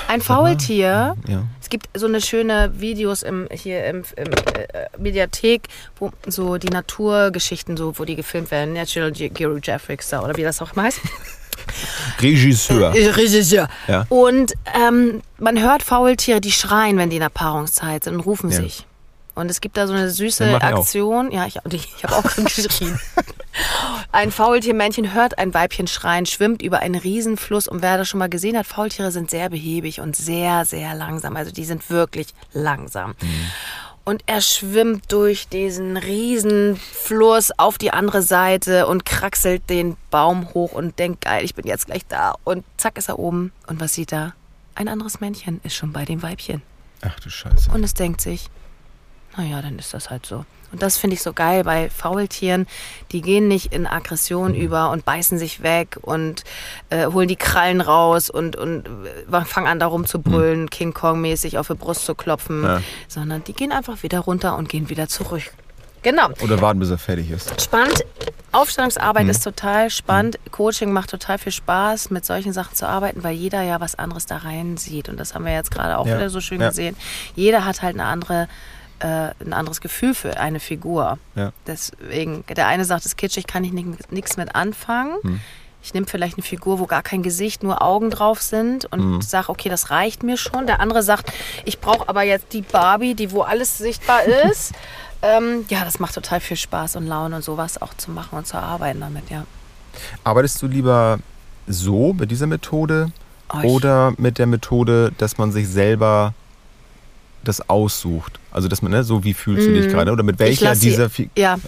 [0.09, 1.43] Ein Faultier, Ja.
[1.61, 5.63] es gibt so eine schöne Videos im, hier im, im äh, Mediathek,
[5.99, 10.61] wo so die Naturgeschichten, so, wo die gefilmt werden, Natural Ge- Geographic oder wie das
[10.63, 11.01] auch immer heißt.
[12.21, 12.95] Regisseur.
[12.95, 13.69] Äh, Regisseur.
[13.87, 14.07] Ja.
[14.09, 18.51] Und ähm, man hört Faultiere, die schreien, wenn die in der Paarungszeit sind und rufen
[18.51, 18.57] Ja.
[18.57, 18.87] sich.
[19.41, 20.61] Und es gibt da so eine süße ich auch.
[20.61, 21.31] Aktion.
[21.33, 23.01] Ja, ich, ich habe auch geschrien.
[24.13, 27.67] Ein Faultiermännchen hört ein Weibchen schreien, schwimmt über einen Riesenfluss.
[27.69, 31.37] Und wer das schon mal gesehen hat, Faultiere sind sehr behäbig und sehr, sehr langsam.
[31.37, 33.15] Also die sind wirklich langsam.
[34.05, 40.73] Und er schwimmt durch diesen Riesenfluss auf die andere Seite und kraxelt den Baum hoch
[40.73, 42.35] und denkt, geil, ich bin jetzt gleich da.
[42.45, 43.53] Und zack ist er oben.
[43.67, 44.35] Und was sieht er?
[44.75, 46.63] Ein anderes Männchen ist schon bei dem Weibchen.
[47.03, 47.71] Ach du Scheiße.
[47.71, 48.49] Und es denkt sich,
[49.37, 50.45] naja, dann ist das halt so.
[50.73, 52.69] Und das finde ich so geil bei Faultieren.
[53.11, 54.59] Die gehen nicht in Aggression Mhm.
[54.61, 56.45] über und beißen sich weg und
[56.91, 58.87] äh, holen die Krallen raus und, und
[59.33, 62.65] äh, fangen an, darum zu brüllen, King Kong-mäßig auf die Brust zu klopfen, Mhm.
[62.67, 62.83] Ja.
[63.09, 65.43] sondern die gehen einfach wieder runter und gehen wieder zurück.
[66.03, 66.29] Genau.
[66.43, 67.61] Oder warten, bis er fertig ist.
[67.61, 68.05] Spannend.
[68.53, 69.31] Aufstellungsarbeit Mhm.
[69.31, 70.39] ist total spannend.
[70.51, 74.25] Coaching macht total viel Spaß, mit solchen Sachen zu arbeiten, weil jeder ja was anderes
[74.27, 75.09] da rein sieht.
[75.09, 76.17] Und das haben wir jetzt gerade auch Ja.
[76.17, 76.69] wieder so schön Ja.
[76.69, 76.97] gesehen.
[77.35, 78.49] Jeder hat halt eine andere,
[79.01, 81.19] äh, ein anderes Gefühl für eine Figur.
[81.35, 81.53] Ja.
[81.67, 85.17] Deswegen, der eine sagt, es ist kitschig, kann ich nichts mit anfangen.
[85.23, 85.41] Hm.
[85.83, 89.21] Ich nehme vielleicht eine Figur, wo gar kein Gesicht, nur Augen drauf sind und Hm.
[89.23, 90.67] sage, okay, das reicht mir schon.
[90.67, 91.33] Der andere sagt,
[91.65, 94.73] ich brauche aber jetzt die Barbie, die wo alles sichtbar ist.
[95.23, 98.47] ähm, ja, das macht total viel Spaß und Laune und sowas auch zu machen und
[98.47, 99.45] zu arbeiten damit, ja.
[100.23, 101.19] Arbeitest du lieber
[101.67, 103.11] so mit dieser Methode
[103.53, 106.35] Oh, oder mit der Methode, dass man sich selber
[107.45, 108.39] das aussucht?
[108.51, 109.91] Also dass man, ne, so wie fühlst du dich Mhm.
[109.91, 110.13] gerade?
[110.13, 111.59] Oder mit welcher sie- dieser Fi Ja,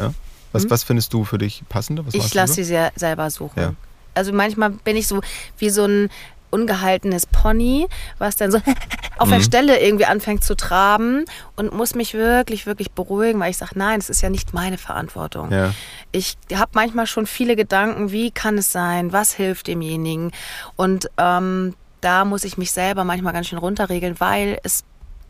[0.52, 0.70] was, Mhm.
[0.70, 2.06] was findest du für dich passender?
[2.06, 3.60] Was ich lasse sie sehr, selber suchen.
[3.60, 3.74] Ja.
[4.14, 5.20] Also manchmal bin ich so
[5.58, 6.10] wie so ein
[6.50, 7.86] ungehaltenes Pony,
[8.18, 8.58] was dann so
[9.16, 9.42] auf der Mhm.
[9.42, 11.24] Stelle irgendwie anfängt zu traben
[11.56, 14.76] und muss mich wirklich, wirklich beruhigen, weil ich sage, nein, es ist ja nicht meine
[14.76, 15.50] Verantwortung.
[15.50, 15.72] Ja.
[16.10, 20.30] Ich habe manchmal schon viele Gedanken, wie kann es sein, was hilft demjenigen.
[20.76, 24.84] Und ähm, da muss ich mich selber manchmal ganz schön runterregeln, weil es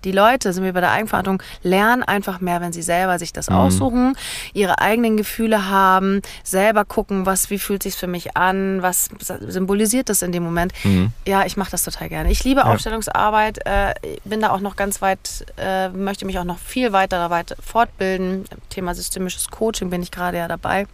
[0.05, 3.49] die Leute, sind wir bei der Eigenverantwortung, lernen einfach mehr, wenn sie selber sich das
[3.51, 3.57] Mhm.
[3.57, 4.17] aussuchen,
[4.53, 10.09] ihre eigenen Gefühle haben, selber gucken, was, wie fühlt sich für mich an, was symbolisiert
[10.09, 10.73] das in dem Moment.
[10.85, 11.13] Mhm.
[11.27, 12.31] Ja, ich mache das total gerne.
[12.31, 12.67] Ich liebe Ja.
[12.67, 17.31] Aufstellungsarbeit, äh, bin da auch noch ganz weit, äh, möchte mich auch noch viel weiter
[17.31, 18.45] weiter fortbilden.
[18.69, 20.87] Thema systemisches Coaching bin ich gerade ja dabei.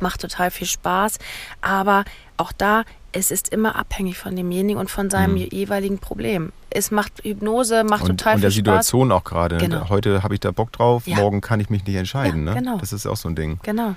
[0.00, 1.18] Macht total viel Spaß.
[1.60, 2.04] Aber
[2.36, 2.84] auch da,
[3.16, 5.48] es ist immer abhängig von demjenigen und von seinem Mhm.
[5.50, 6.52] jeweiligen Problem.
[6.70, 8.54] Es macht Hypnose, macht Und, total und viel der Spaß.
[8.56, 9.56] Situation auch gerade.
[9.56, 9.88] Genau.
[9.88, 11.16] Heute habe ich da Bock drauf, Ja.
[11.16, 12.46] morgen kann ich mich nicht entscheiden.
[12.46, 12.60] Ja, ne?
[12.60, 12.78] genau.
[12.78, 13.58] Das ist auch so ein Ding.
[13.62, 13.94] Genau.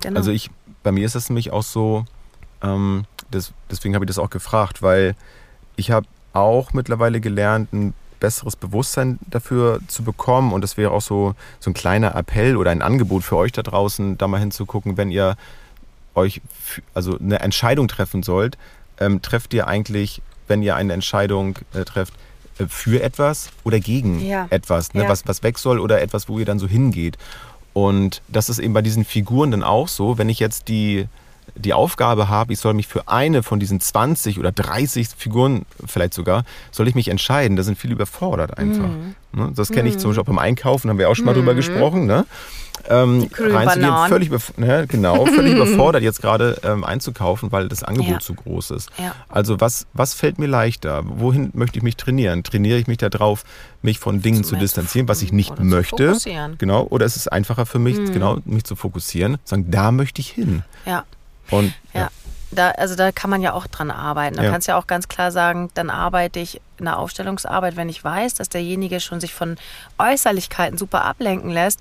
[0.00, 0.16] genau.
[0.18, 0.50] Also ich,
[0.82, 2.04] bei mir ist das nämlich auch so,
[2.62, 5.14] ähm, das, deswegen habe ich das auch gefragt, weil
[5.76, 11.02] ich habe auch mittlerweile gelernt, ein besseres Bewusstsein dafür zu bekommen und das wäre auch
[11.02, 14.96] so, so ein kleiner Appell oder ein Angebot für euch da draußen, da mal hinzugucken,
[14.96, 15.36] wenn ihr
[16.14, 16.40] euch
[16.94, 18.56] also eine Entscheidung treffen sollt,
[19.00, 22.14] ähm, trefft ihr eigentlich, wenn ihr eine Entscheidung äh, trefft,
[22.58, 24.46] äh, für etwas oder gegen Ja.
[24.50, 25.08] etwas, ne, Ja.
[25.08, 27.18] was, was weg soll oder etwas, wo ihr dann so hingeht.
[27.72, 31.06] Und das ist eben bei diesen Figuren dann auch so, wenn ich jetzt die,
[31.56, 36.14] die Aufgabe habe, ich soll mich für eine von diesen 20 oder 30 Figuren vielleicht
[36.14, 37.56] sogar, soll ich mich entscheiden.
[37.56, 38.88] Da sind viele überfordert einfach.
[38.88, 39.14] Mhm.
[39.32, 39.52] Ne?
[39.54, 41.38] Das kenne ich zum Beispiel auch beim Einkaufen, haben wir auch schon mal mhm.
[41.38, 42.06] drüber gesprochen.
[42.06, 42.26] Ne?
[42.88, 48.18] Ähm, reinzugehen, völlig, ne, genau, völlig überfordert jetzt gerade ähm, einzukaufen, weil das Angebot ja.
[48.18, 48.90] zu groß ist.
[48.98, 49.14] Ja.
[49.28, 51.02] Also was, was fällt mir leichter?
[51.06, 52.42] Wohin möchte ich mich trainieren?
[52.42, 53.44] Trainiere ich mich darauf,
[53.80, 56.16] mich von Dingen zu distanzieren, was ich nicht möchte?
[56.58, 58.12] Genau, oder ist es einfacher für mich, mhm.
[58.12, 60.62] genau, mich zu fokussieren, sagen, da möchte ich hin.
[60.84, 61.04] Ja.
[61.50, 62.08] Und, ja.
[62.50, 64.36] Da, also da kann man ja auch dran arbeiten.
[64.36, 64.50] Du ja.
[64.50, 68.34] kannst ja auch ganz klar sagen, dann arbeite ich in der Aufstellungsarbeit, wenn ich weiß,
[68.34, 69.56] dass derjenige schon sich von
[69.98, 71.80] Äußerlichkeiten super ablenken lässt,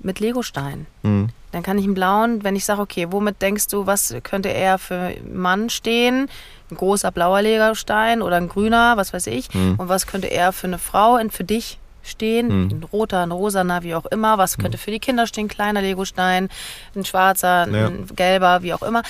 [0.00, 0.86] mit Legosteinen.
[1.02, 1.28] Mhm.
[1.52, 4.78] Dann kann ich einen blauen, wenn ich sage, okay, womit denkst du, was könnte er
[4.78, 6.28] für einen Mann stehen?
[6.70, 9.52] Ein großer blauer Legostein oder ein grüner, was weiß ich.
[9.54, 9.76] Mhm.
[9.76, 12.48] Und was könnte er für eine Frau und für dich stehen?
[12.48, 12.70] Mhm.
[12.70, 14.38] Ein roter, ein rosaner, wie auch immer.
[14.38, 14.82] Was könnte mhm.
[14.82, 15.48] für die Kinder stehen?
[15.48, 16.48] Kleiner Legostein,
[16.94, 17.90] ein schwarzer, ein ja.
[18.14, 19.02] gelber, wie auch immer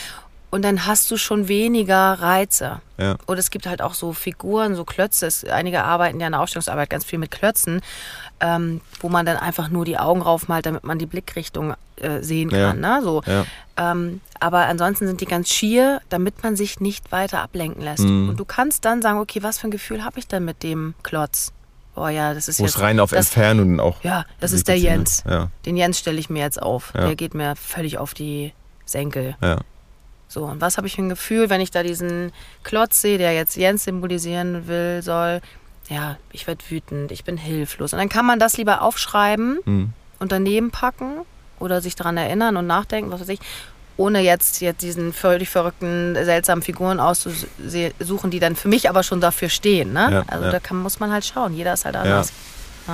[0.52, 2.82] und dann hast du schon weniger Reize.
[2.98, 3.16] Ja.
[3.26, 5.30] Oder es gibt halt auch so Figuren, so Klötze.
[5.50, 7.80] Einige arbeiten ja in der Ausstellungsarbeit ganz viel mit Klötzen,
[8.38, 12.50] ähm, wo man dann einfach nur die Augen raufmalt, damit man die Blickrichtung äh, sehen
[12.50, 12.82] kann.
[12.82, 12.96] Ja.
[12.98, 13.02] Ne?
[13.02, 13.22] So.
[13.24, 13.46] Ja.
[13.78, 18.04] Ähm, aber ansonsten sind die ganz schier, damit man sich nicht weiter ablenken lässt.
[18.04, 18.28] Mhm.
[18.28, 20.92] Und du kannst dann sagen, okay, was für ein Gefühl habe ich denn mit dem
[21.02, 21.54] Klotz?
[21.94, 22.80] Oh ja, das ist Wo jetzt.
[22.80, 24.02] rein auf das, Entfernung auch.
[24.02, 25.24] Ja, das ist der Jens.
[25.66, 26.92] Den Jens stelle ich mir jetzt auf.
[26.92, 28.52] Der geht mir völlig auf die
[28.84, 29.36] Senkel.
[29.42, 29.58] Ja.
[30.28, 33.34] So, und was habe ich für ein Gefühl, wenn ich da diesen Klotz sehe, der
[33.34, 35.42] jetzt Jens symbolisieren will, soll?
[35.90, 37.92] Ja, ich werde wütend, ich bin hilflos.
[37.92, 39.92] Und dann kann man das lieber aufschreiben mhm.
[40.20, 41.26] und daneben packen
[41.58, 43.40] oder sich daran erinnern und nachdenken, was weiß ich,
[43.96, 49.20] ohne jetzt, jetzt diesen völlig verrückten, seltsamen Figuren auszusuchen, die dann für mich aber schon
[49.20, 49.92] dafür stehen.
[49.92, 50.08] Ne?
[50.10, 50.50] Ja, also ja.
[50.50, 52.28] da kann, muss man halt schauen, jeder ist halt anders.
[52.28, 52.34] Ja.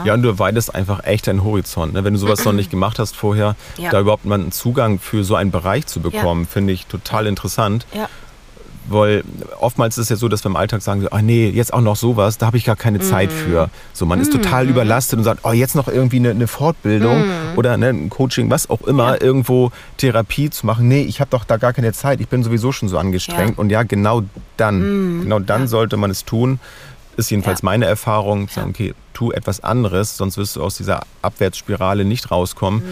[0.04, 1.94] Ja, und du erweiterst einfach echt deinen Horizont.
[1.94, 2.04] Ne?
[2.04, 3.56] Wenn du sowas noch nicht gemacht hast vorher,
[3.90, 7.86] da überhaupt mal einen Zugang für so einen Bereich zu bekommen, finde ich total interessant.
[8.90, 9.22] Weil
[9.60, 11.96] oftmals ist es ja so, dass wir im Alltag sagen, ach nee, jetzt auch noch
[11.96, 13.34] sowas, da habe ich gar keine Zeit Mhm.
[13.34, 13.70] für.
[13.92, 17.24] So, man ist total überlastet und sagt, oh, jetzt noch irgendwie eine, eine Fortbildung
[17.56, 19.14] oder ne, ein Coaching, was auch immer, Mhm.
[19.14, 19.20] Ja.
[19.20, 20.88] irgendwo Therapie zu machen.
[20.88, 23.56] Nee, ich habe doch da gar keine Zeit, ich bin sowieso schon so angestrengt.
[23.56, 23.58] Ja.
[23.58, 24.22] Und ja, genau
[24.56, 25.22] dann, Mhm.
[25.24, 25.66] genau dann Ja.
[25.66, 26.58] sollte man es tun.
[27.16, 31.02] Ist jedenfalls meine Erfahrung, zu sagen, okay, tu etwas anderes, sonst wirst du aus dieser
[31.20, 32.80] Abwärtsspirale nicht rauskommen.
[32.80, 32.88] Mhm.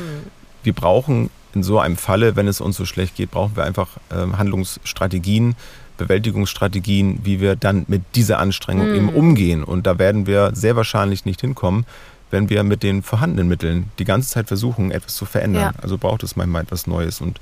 [0.64, 3.88] Wir brauchen in so einem Falle, wenn es uns so schlecht geht, brauchen wir einfach
[4.14, 5.54] ähm, Handlungsstrategien,
[5.96, 8.94] Bewältigungsstrategien, wie wir dann mit dieser Anstrengung Mhm.
[8.94, 9.64] eben umgehen.
[9.64, 11.86] Und da werden wir sehr wahrscheinlich nicht hinkommen,
[12.30, 15.74] wenn wir mit den vorhandenen Mitteln die ganze Zeit versuchen, etwas zu verändern.
[15.74, 15.82] Ja.
[15.82, 17.20] Also braucht es manchmal etwas Neues.
[17.20, 17.40] Und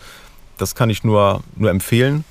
[0.58, 2.24] das kann ich nur, nur empfehlen.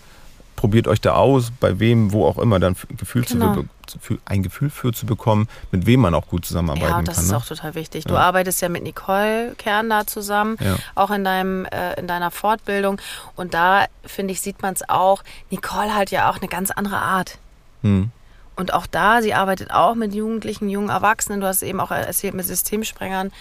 [0.64, 3.66] Probiert euch da aus, bei wem, wo auch immer, dann ein Gefühl, Genau.
[3.86, 7.08] zu, für, ein Gefühl für zu bekommen, mit wem man auch gut zusammenarbeiten Ja, und
[7.10, 7.26] das kann.
[7.26, 7.38] ist ne?
[7.38, 8.06] auch total wichtig.
[8.06, 8.22] Du Ja.
[8.22, 10.78] arbeitest ja mit Nicole Kern da zusammen, Ja.
[10.96, 13.02] auch in, deinem, äh, in deiner Fortbildung.
[13.36, 15.22] Und da, finde ich, sieht man es auch.
[15.50, 17.40] Nicole hat ja auch eine ganz andere Art.
[17.82, 18.12] Hm.
[18.56, 21.42] Und auch da, sie arbeitet auch mit Jugendlichen, jungen Erwachsenen.
[21.42, 23.34] Du hast eben auch erzählt mit Systemsprengern.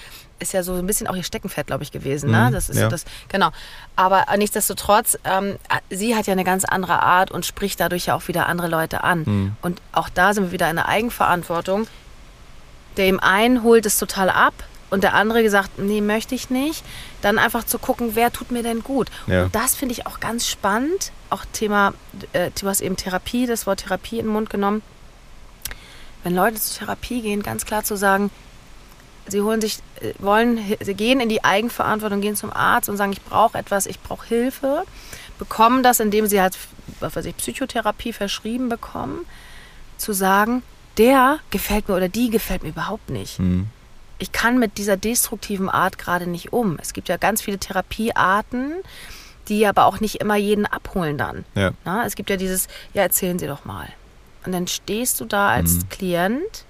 [0.42, 2.32] Ist ja so ein bisschen auch ihr Steckenpferd, glaube ich, gewesen.
[2.32, 2.48] Ne?
[2.48, 2.88] Mhm, Das ist ja.
[2.88, 3.50] das, genau.
[3.94, 5.56] Aber nichtsdestotrotz, ähm,
[5.88, 9.04] sie hat ja eine ganz andere Art und spricht dadurch ja auch wieder andere Leute
[9.04, 9.22] an.
[9.24, 9.56] Mhm.
[9.62, 11.86] Und auch da sind wir wieder in der Eigenverantwortung.
[12.96, 14.52] Dem einen holt es total ab
[14.90, 16.84] und der andere gesagt, nee, möchte ich nicht.
[17.22, 19.08] Dann einfach zu gucken, wer tut mir denn gut.
[19.28, 19.44] Ja.
[19.44, 21.12] Und das finde ich auch ganz spannend.
[21.30, 21.94] Auch Thema,
[22.32, 24.82] äh, du hast eben Therapie, das Wort Therapie in den Mund genommen.
[26.24, 28.30] Wenn Leute zur Therapie gehen, ganz klar zu sagen,
[29.28, 33.12] sie holen sich, äh, wollen, sie gehen in die Eigenverantwortung, gehen zum Arzt und sagen,
[33.12, 34.84] ich brauche etwas, ich brauche Hilfe,
[35.38, 36.56] bekommen das, indem sie halt,
[37.00, 39.24] was weiß ich, Psychotherapie verschrieben bekommen,
[39.96, 40.62] zu sagen,
[40.98, 43.38] der gefällt mir oder die gefällt mir überhaupt nicht.
[43.38, 43.68] Hm.
[44.18, 46.78] Ich kann mit dieser destruktiven Art gerade nicht um.
[46.80, 48.74] Es gibt ja ganz viele Therapiearten,
[49.48, 51.44] die aber auch nicht immer jeden abholen dann.
[51.54, 51.72] Ja.
[51.84, 53.88] Na, es gibt ja dieses, ja, erzählen Sie doch mal.
[54.44, 55.88] Und dann stehst du da als Mhm.
[55.88, 56.64] Klient,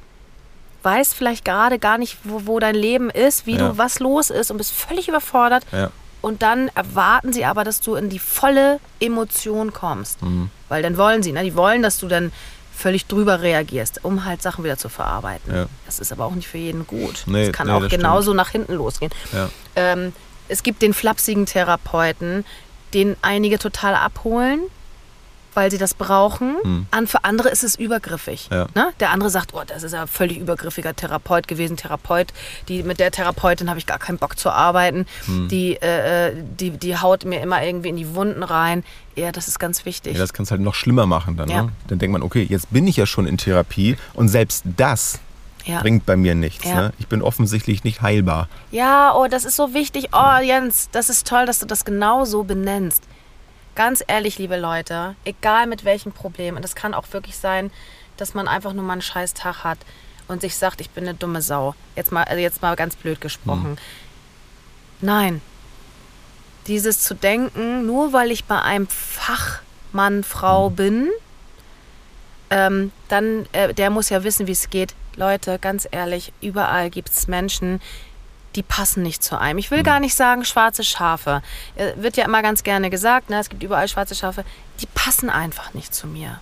[0.83, 3.69] weißt vielleicht gerade gar nicht, wo, wo dein Leben ist, wie Ja.
[3.69, 5.65] du, was los ist und bist völlig überfordert.
[5.73, 5.91] Ja.
[6.21, 10.23] Und dann erwarten sie aber, dass du in die volle Emotion kommst.
[10.23, 10.51] Mhm.
[10.69, 11.43] Weil dann wollen sie, ne?
[11.43, 12.33] die wollen, dass du dann
[12.75, 15.55] völlig drüber reagierst, um halt Sachen wieder zu verarbeiten.
[15.55, 15.67] Ja.
[15.87, 17.25] Das ist aber auch nicht für jeden gut.
[17.27, 19.13] Nee, das kann nee, auch das genauso nach hinten losgehen.
[19.77, 20.13] Ähm,
[20.49, 22.45] es gibt den flapsigen Therapeuten,
[22.95, 24.61] den einige total abholen,
[25.55, 26.57] weil sie das brauchen.
[26.63, 26.87] Hm.
[26.91, 28.49] An, für andere ist es übergriffig.
[28.51, 28.67] Ja.
[28.75, 28.93] Ne?
[29.01, 31.77] Der andere sagt, oh, das ist ja ein völlig übergriffiger Therapeut gewesen.
[31.77, 32.33] Therapeut,
[32.69, 35.07] die, mit der Therapeutin habe ich gar keinen Bock zu arbeiten.
[35.27, 35.49] Hm.
[35.49, 38.85] Die, äh, die, die haut mir immer irgendwie in die Wunden rein.
[39.15, 40.15] Ja, das ist ganz wichtig.
[40.15, 41.49] Ja, das kann es halt noch schlimmer machen dann.
[41.49, 41.63] Ja.
[41.63, 41.73] Ne?
[41.89, 45.21] Dann denkt man, okay, jetzt bin ich ja schon in Therapie und selbst das
[45.65, 45.81] ja.
[45.81, 46.65] bringt bei mir nichts.
[46.65, 46.75] Ja.
[46.75, 46.93] Ne?
[46.99, 48.49] Ich bin offensichtlich nicht heilbar.
[48.71, 50.09] Ja, oh, das ist so wichtig.
[50.13, 53.05] Oh, Jens, das ist toll, dass du das genau so benennst.
[53.75, 57.71] Ganz ehrlich, liebe Leute, egal mit welchem Problem, und es kann auch wirklich sein,
[58.19, 59.79] dass man einfach nur mal einen scheiß Tag hat
[60.29, 61.75] und sich sagt, ich bin eine dumme Sau.
[61.97, 63.79] Jetzt mal, also jetzt mal ganz blöd gesprochen.
[65.01, 65.41] Nein.
[66.67, 71.11] Dieses zu denken, nur weil ich bei einem Fachmann, Frau bin,
[72.51, 74.95] ähm, dann, äh, der muss ja wissen, wie es geht.
[75.17, 77.81] Leute, ganz ehrlich, überall gibt es Menschen,
[78.55, 79.59] die passen nicht zu einem.
[79.59, 81.43] Ich will gar nicht sagen schwarze Schafe.
[81.77, 83.39] Äh, wird ja immer ganz gerne gesagt, ne?
[83.39, 84.45] es gibt überall schwarze Schafe.
[84.81, 86.41] Die passen einfach nicht zu mir.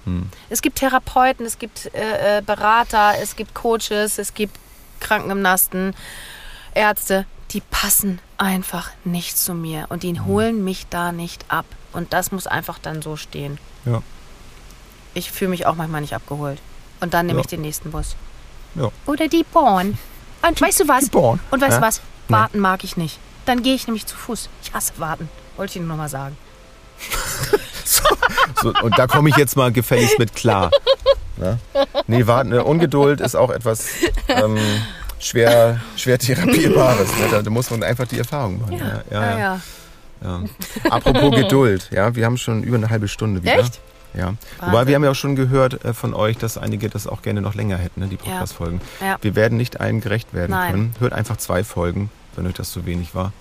[0.49, 4.57] Es gibt Therapeuten, es gibt äh, äh, Berater, es gibt Coaches, es gibt
[5.01, 5.95] Krankengymnasten,
[6.75, 7.27] Ärzte.
[7.51, 11.65] Die passen einfach nicht zu mir und die holen mich da nicht ab.
[11.93, 13.59] Und das muss einfach dann so stehen.
[13.85, 14.03] Ja.
[15.15, 16.61] Ich fühle mich auch manchmal nicht abgeholt.
[17.01, 17.45] Und dann nehme Ja.
[17.45, 18.15] ich den nächsten Bus.
[18.77, 18.91] Ja.
[19.07, 19.99] Oder die Bahn.
[20.43, 21.05] Und weißt du was?
[21.51, 22.01] Und weißt du was?
[22.29, 23.19] Warten mag ich nicht.
[23.47, 24.49] Dann gehe ich nämlich zu Fuß.
[24.63, 25.29] Ich hasse warten.
[25.57, 26.37] Wollte ich Ihnen nochmal sagen.
[28.63, 30.71] So, und da komme ich jetzt mal gefälligst mit klar.
[31.37, 31.59] Ne?
[32.07, 33.89] Nee, warten, ne, Ungeduld ist auch etwas
[34.29, 34.59] ähm,
[35.19, 37.09] schwer, schwer therapierbares.
[37.17, 37.29] Ne?
[37.31, 38.79] Da, da muss man einfach die Erfahrung machen.
[38.79, 39.61] Ja, ja, ja.
[40.23, 40.45] ja.
[40.91, 43.59] Apropos Geduld, ja, wir haben schon über eine halbe Stunde wieder.
[43.59, 43.81] Echt?
[44.15, 44.35] Ja.
[44.61, 47.41] Wobei wir haben ja auch schon gehört äh, von euch, dass einige das auch gerne
[47.41, 48.81] noch länger hätten, ne, die Podcast-Folgen.
[49.01, 49.17] Ja.
[49.23, 50.71] Wir werden nicht allen gerecht werden Nein.
[50.73, 50.95] können.
[50.99, 53.33] Hört einfach zwei Folgen, wenn euch das zu wenig war.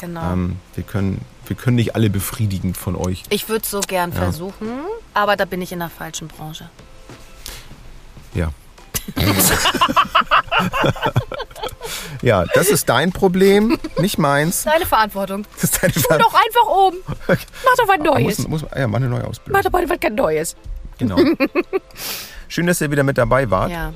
[0.00, 0.32] Genau.
[0.32, 3.22] Ähm, wir, können, wir können nicht alle befriedigen von euch.
[3.30, 4.18] ich würde es so gern Ja.
[4.18, 4.68] versuchen,
[5.14, 6.68] aber da bin ich in der falschen Branche.
[8.34, 8.50] Ja.
[12.22, 14.62] ja, das ist dein Problem, nicht meins.
[14.64, 15.46] Deine Verantwortung.
[15.54, 16.96] Das ist deine Ver- doch einfach oben.
[17.06, 17.36] Mach
[17.76, 18.38] doch was Neues.
[18.38, 19.52] muss, muss, ja, mach eine neue Ausbildung.
[19.62, 20.56] Mach doch mal was Neues.
[20.98, 21.16] Genau.
[22.48, 23.70] Schön, dass ihr wieder mit dabei wart.
[23.70, 23.92] Ja,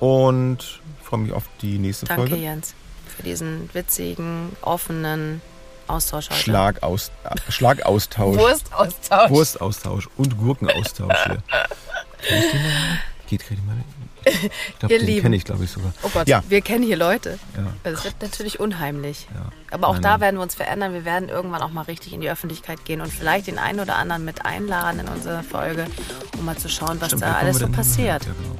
[0.00, 0.58] Und
[1.00, 2.36] ich freue mich auf die nächste danke Folge.
[2.36, 2.74] Jens
[3.16, 5.42] für diesen witzigen, offenen
[5.88, 6.40] Austausch heute.
[6.40, 8.36] Schlagaus, äh, Schlagaustausch.
[8.38, 9.30] Wurstaustausch.
[9.30, 11.42] Wurstaustausch und Gurkenaustausch hier.
[13.28, 13.76] Geht, ich mal.
[14.28, 15.22] Ich glaube, Ihr den Lieben.
[15.22, 15.92] kenne ich, glaube ich, sogar.
[16.02, 16.42] Oh Gott, Ja.
[16.48, 17.38] wir kennen hier Leute.
[17.56, 17.66] Ja.
[17.82, 19.26] Das wird natürlich unheimlich.
[19.34, 19.50] Ja.
[19.70, 20.20] Aber auch Nein, da nein.
[20.20, 20.92] werden wir uns verändern.
[20.92, 23.96] Wir werden irgendwann auch mal richtig in die Öffentlichkeit gehen und vielleicht den einen oder
[23.96, 25.86] anderen mit einladen in unsere Folge,
[26.38, 28.24] um mal zu schauen, was Stimmt, da alles so passiert.
[28.24, 28.56] Ja, genau.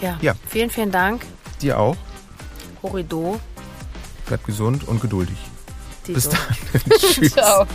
[0.00, 0.18] Ja.
[0.20, 0.34] Ja.
[0.48, 1.24] Vielen, vielen Dank.
[1.60, 1.96] Dir auch.
[2.82, 3.38] Horido.
[4.26, 5.36] Bleib gesund und geduldig.
[6.06, 6.30] Die Bis so.
[6.30, 6.82] dann.
[6.98, 7.32] Tschüss.
[7.34, 7.66] Ciao.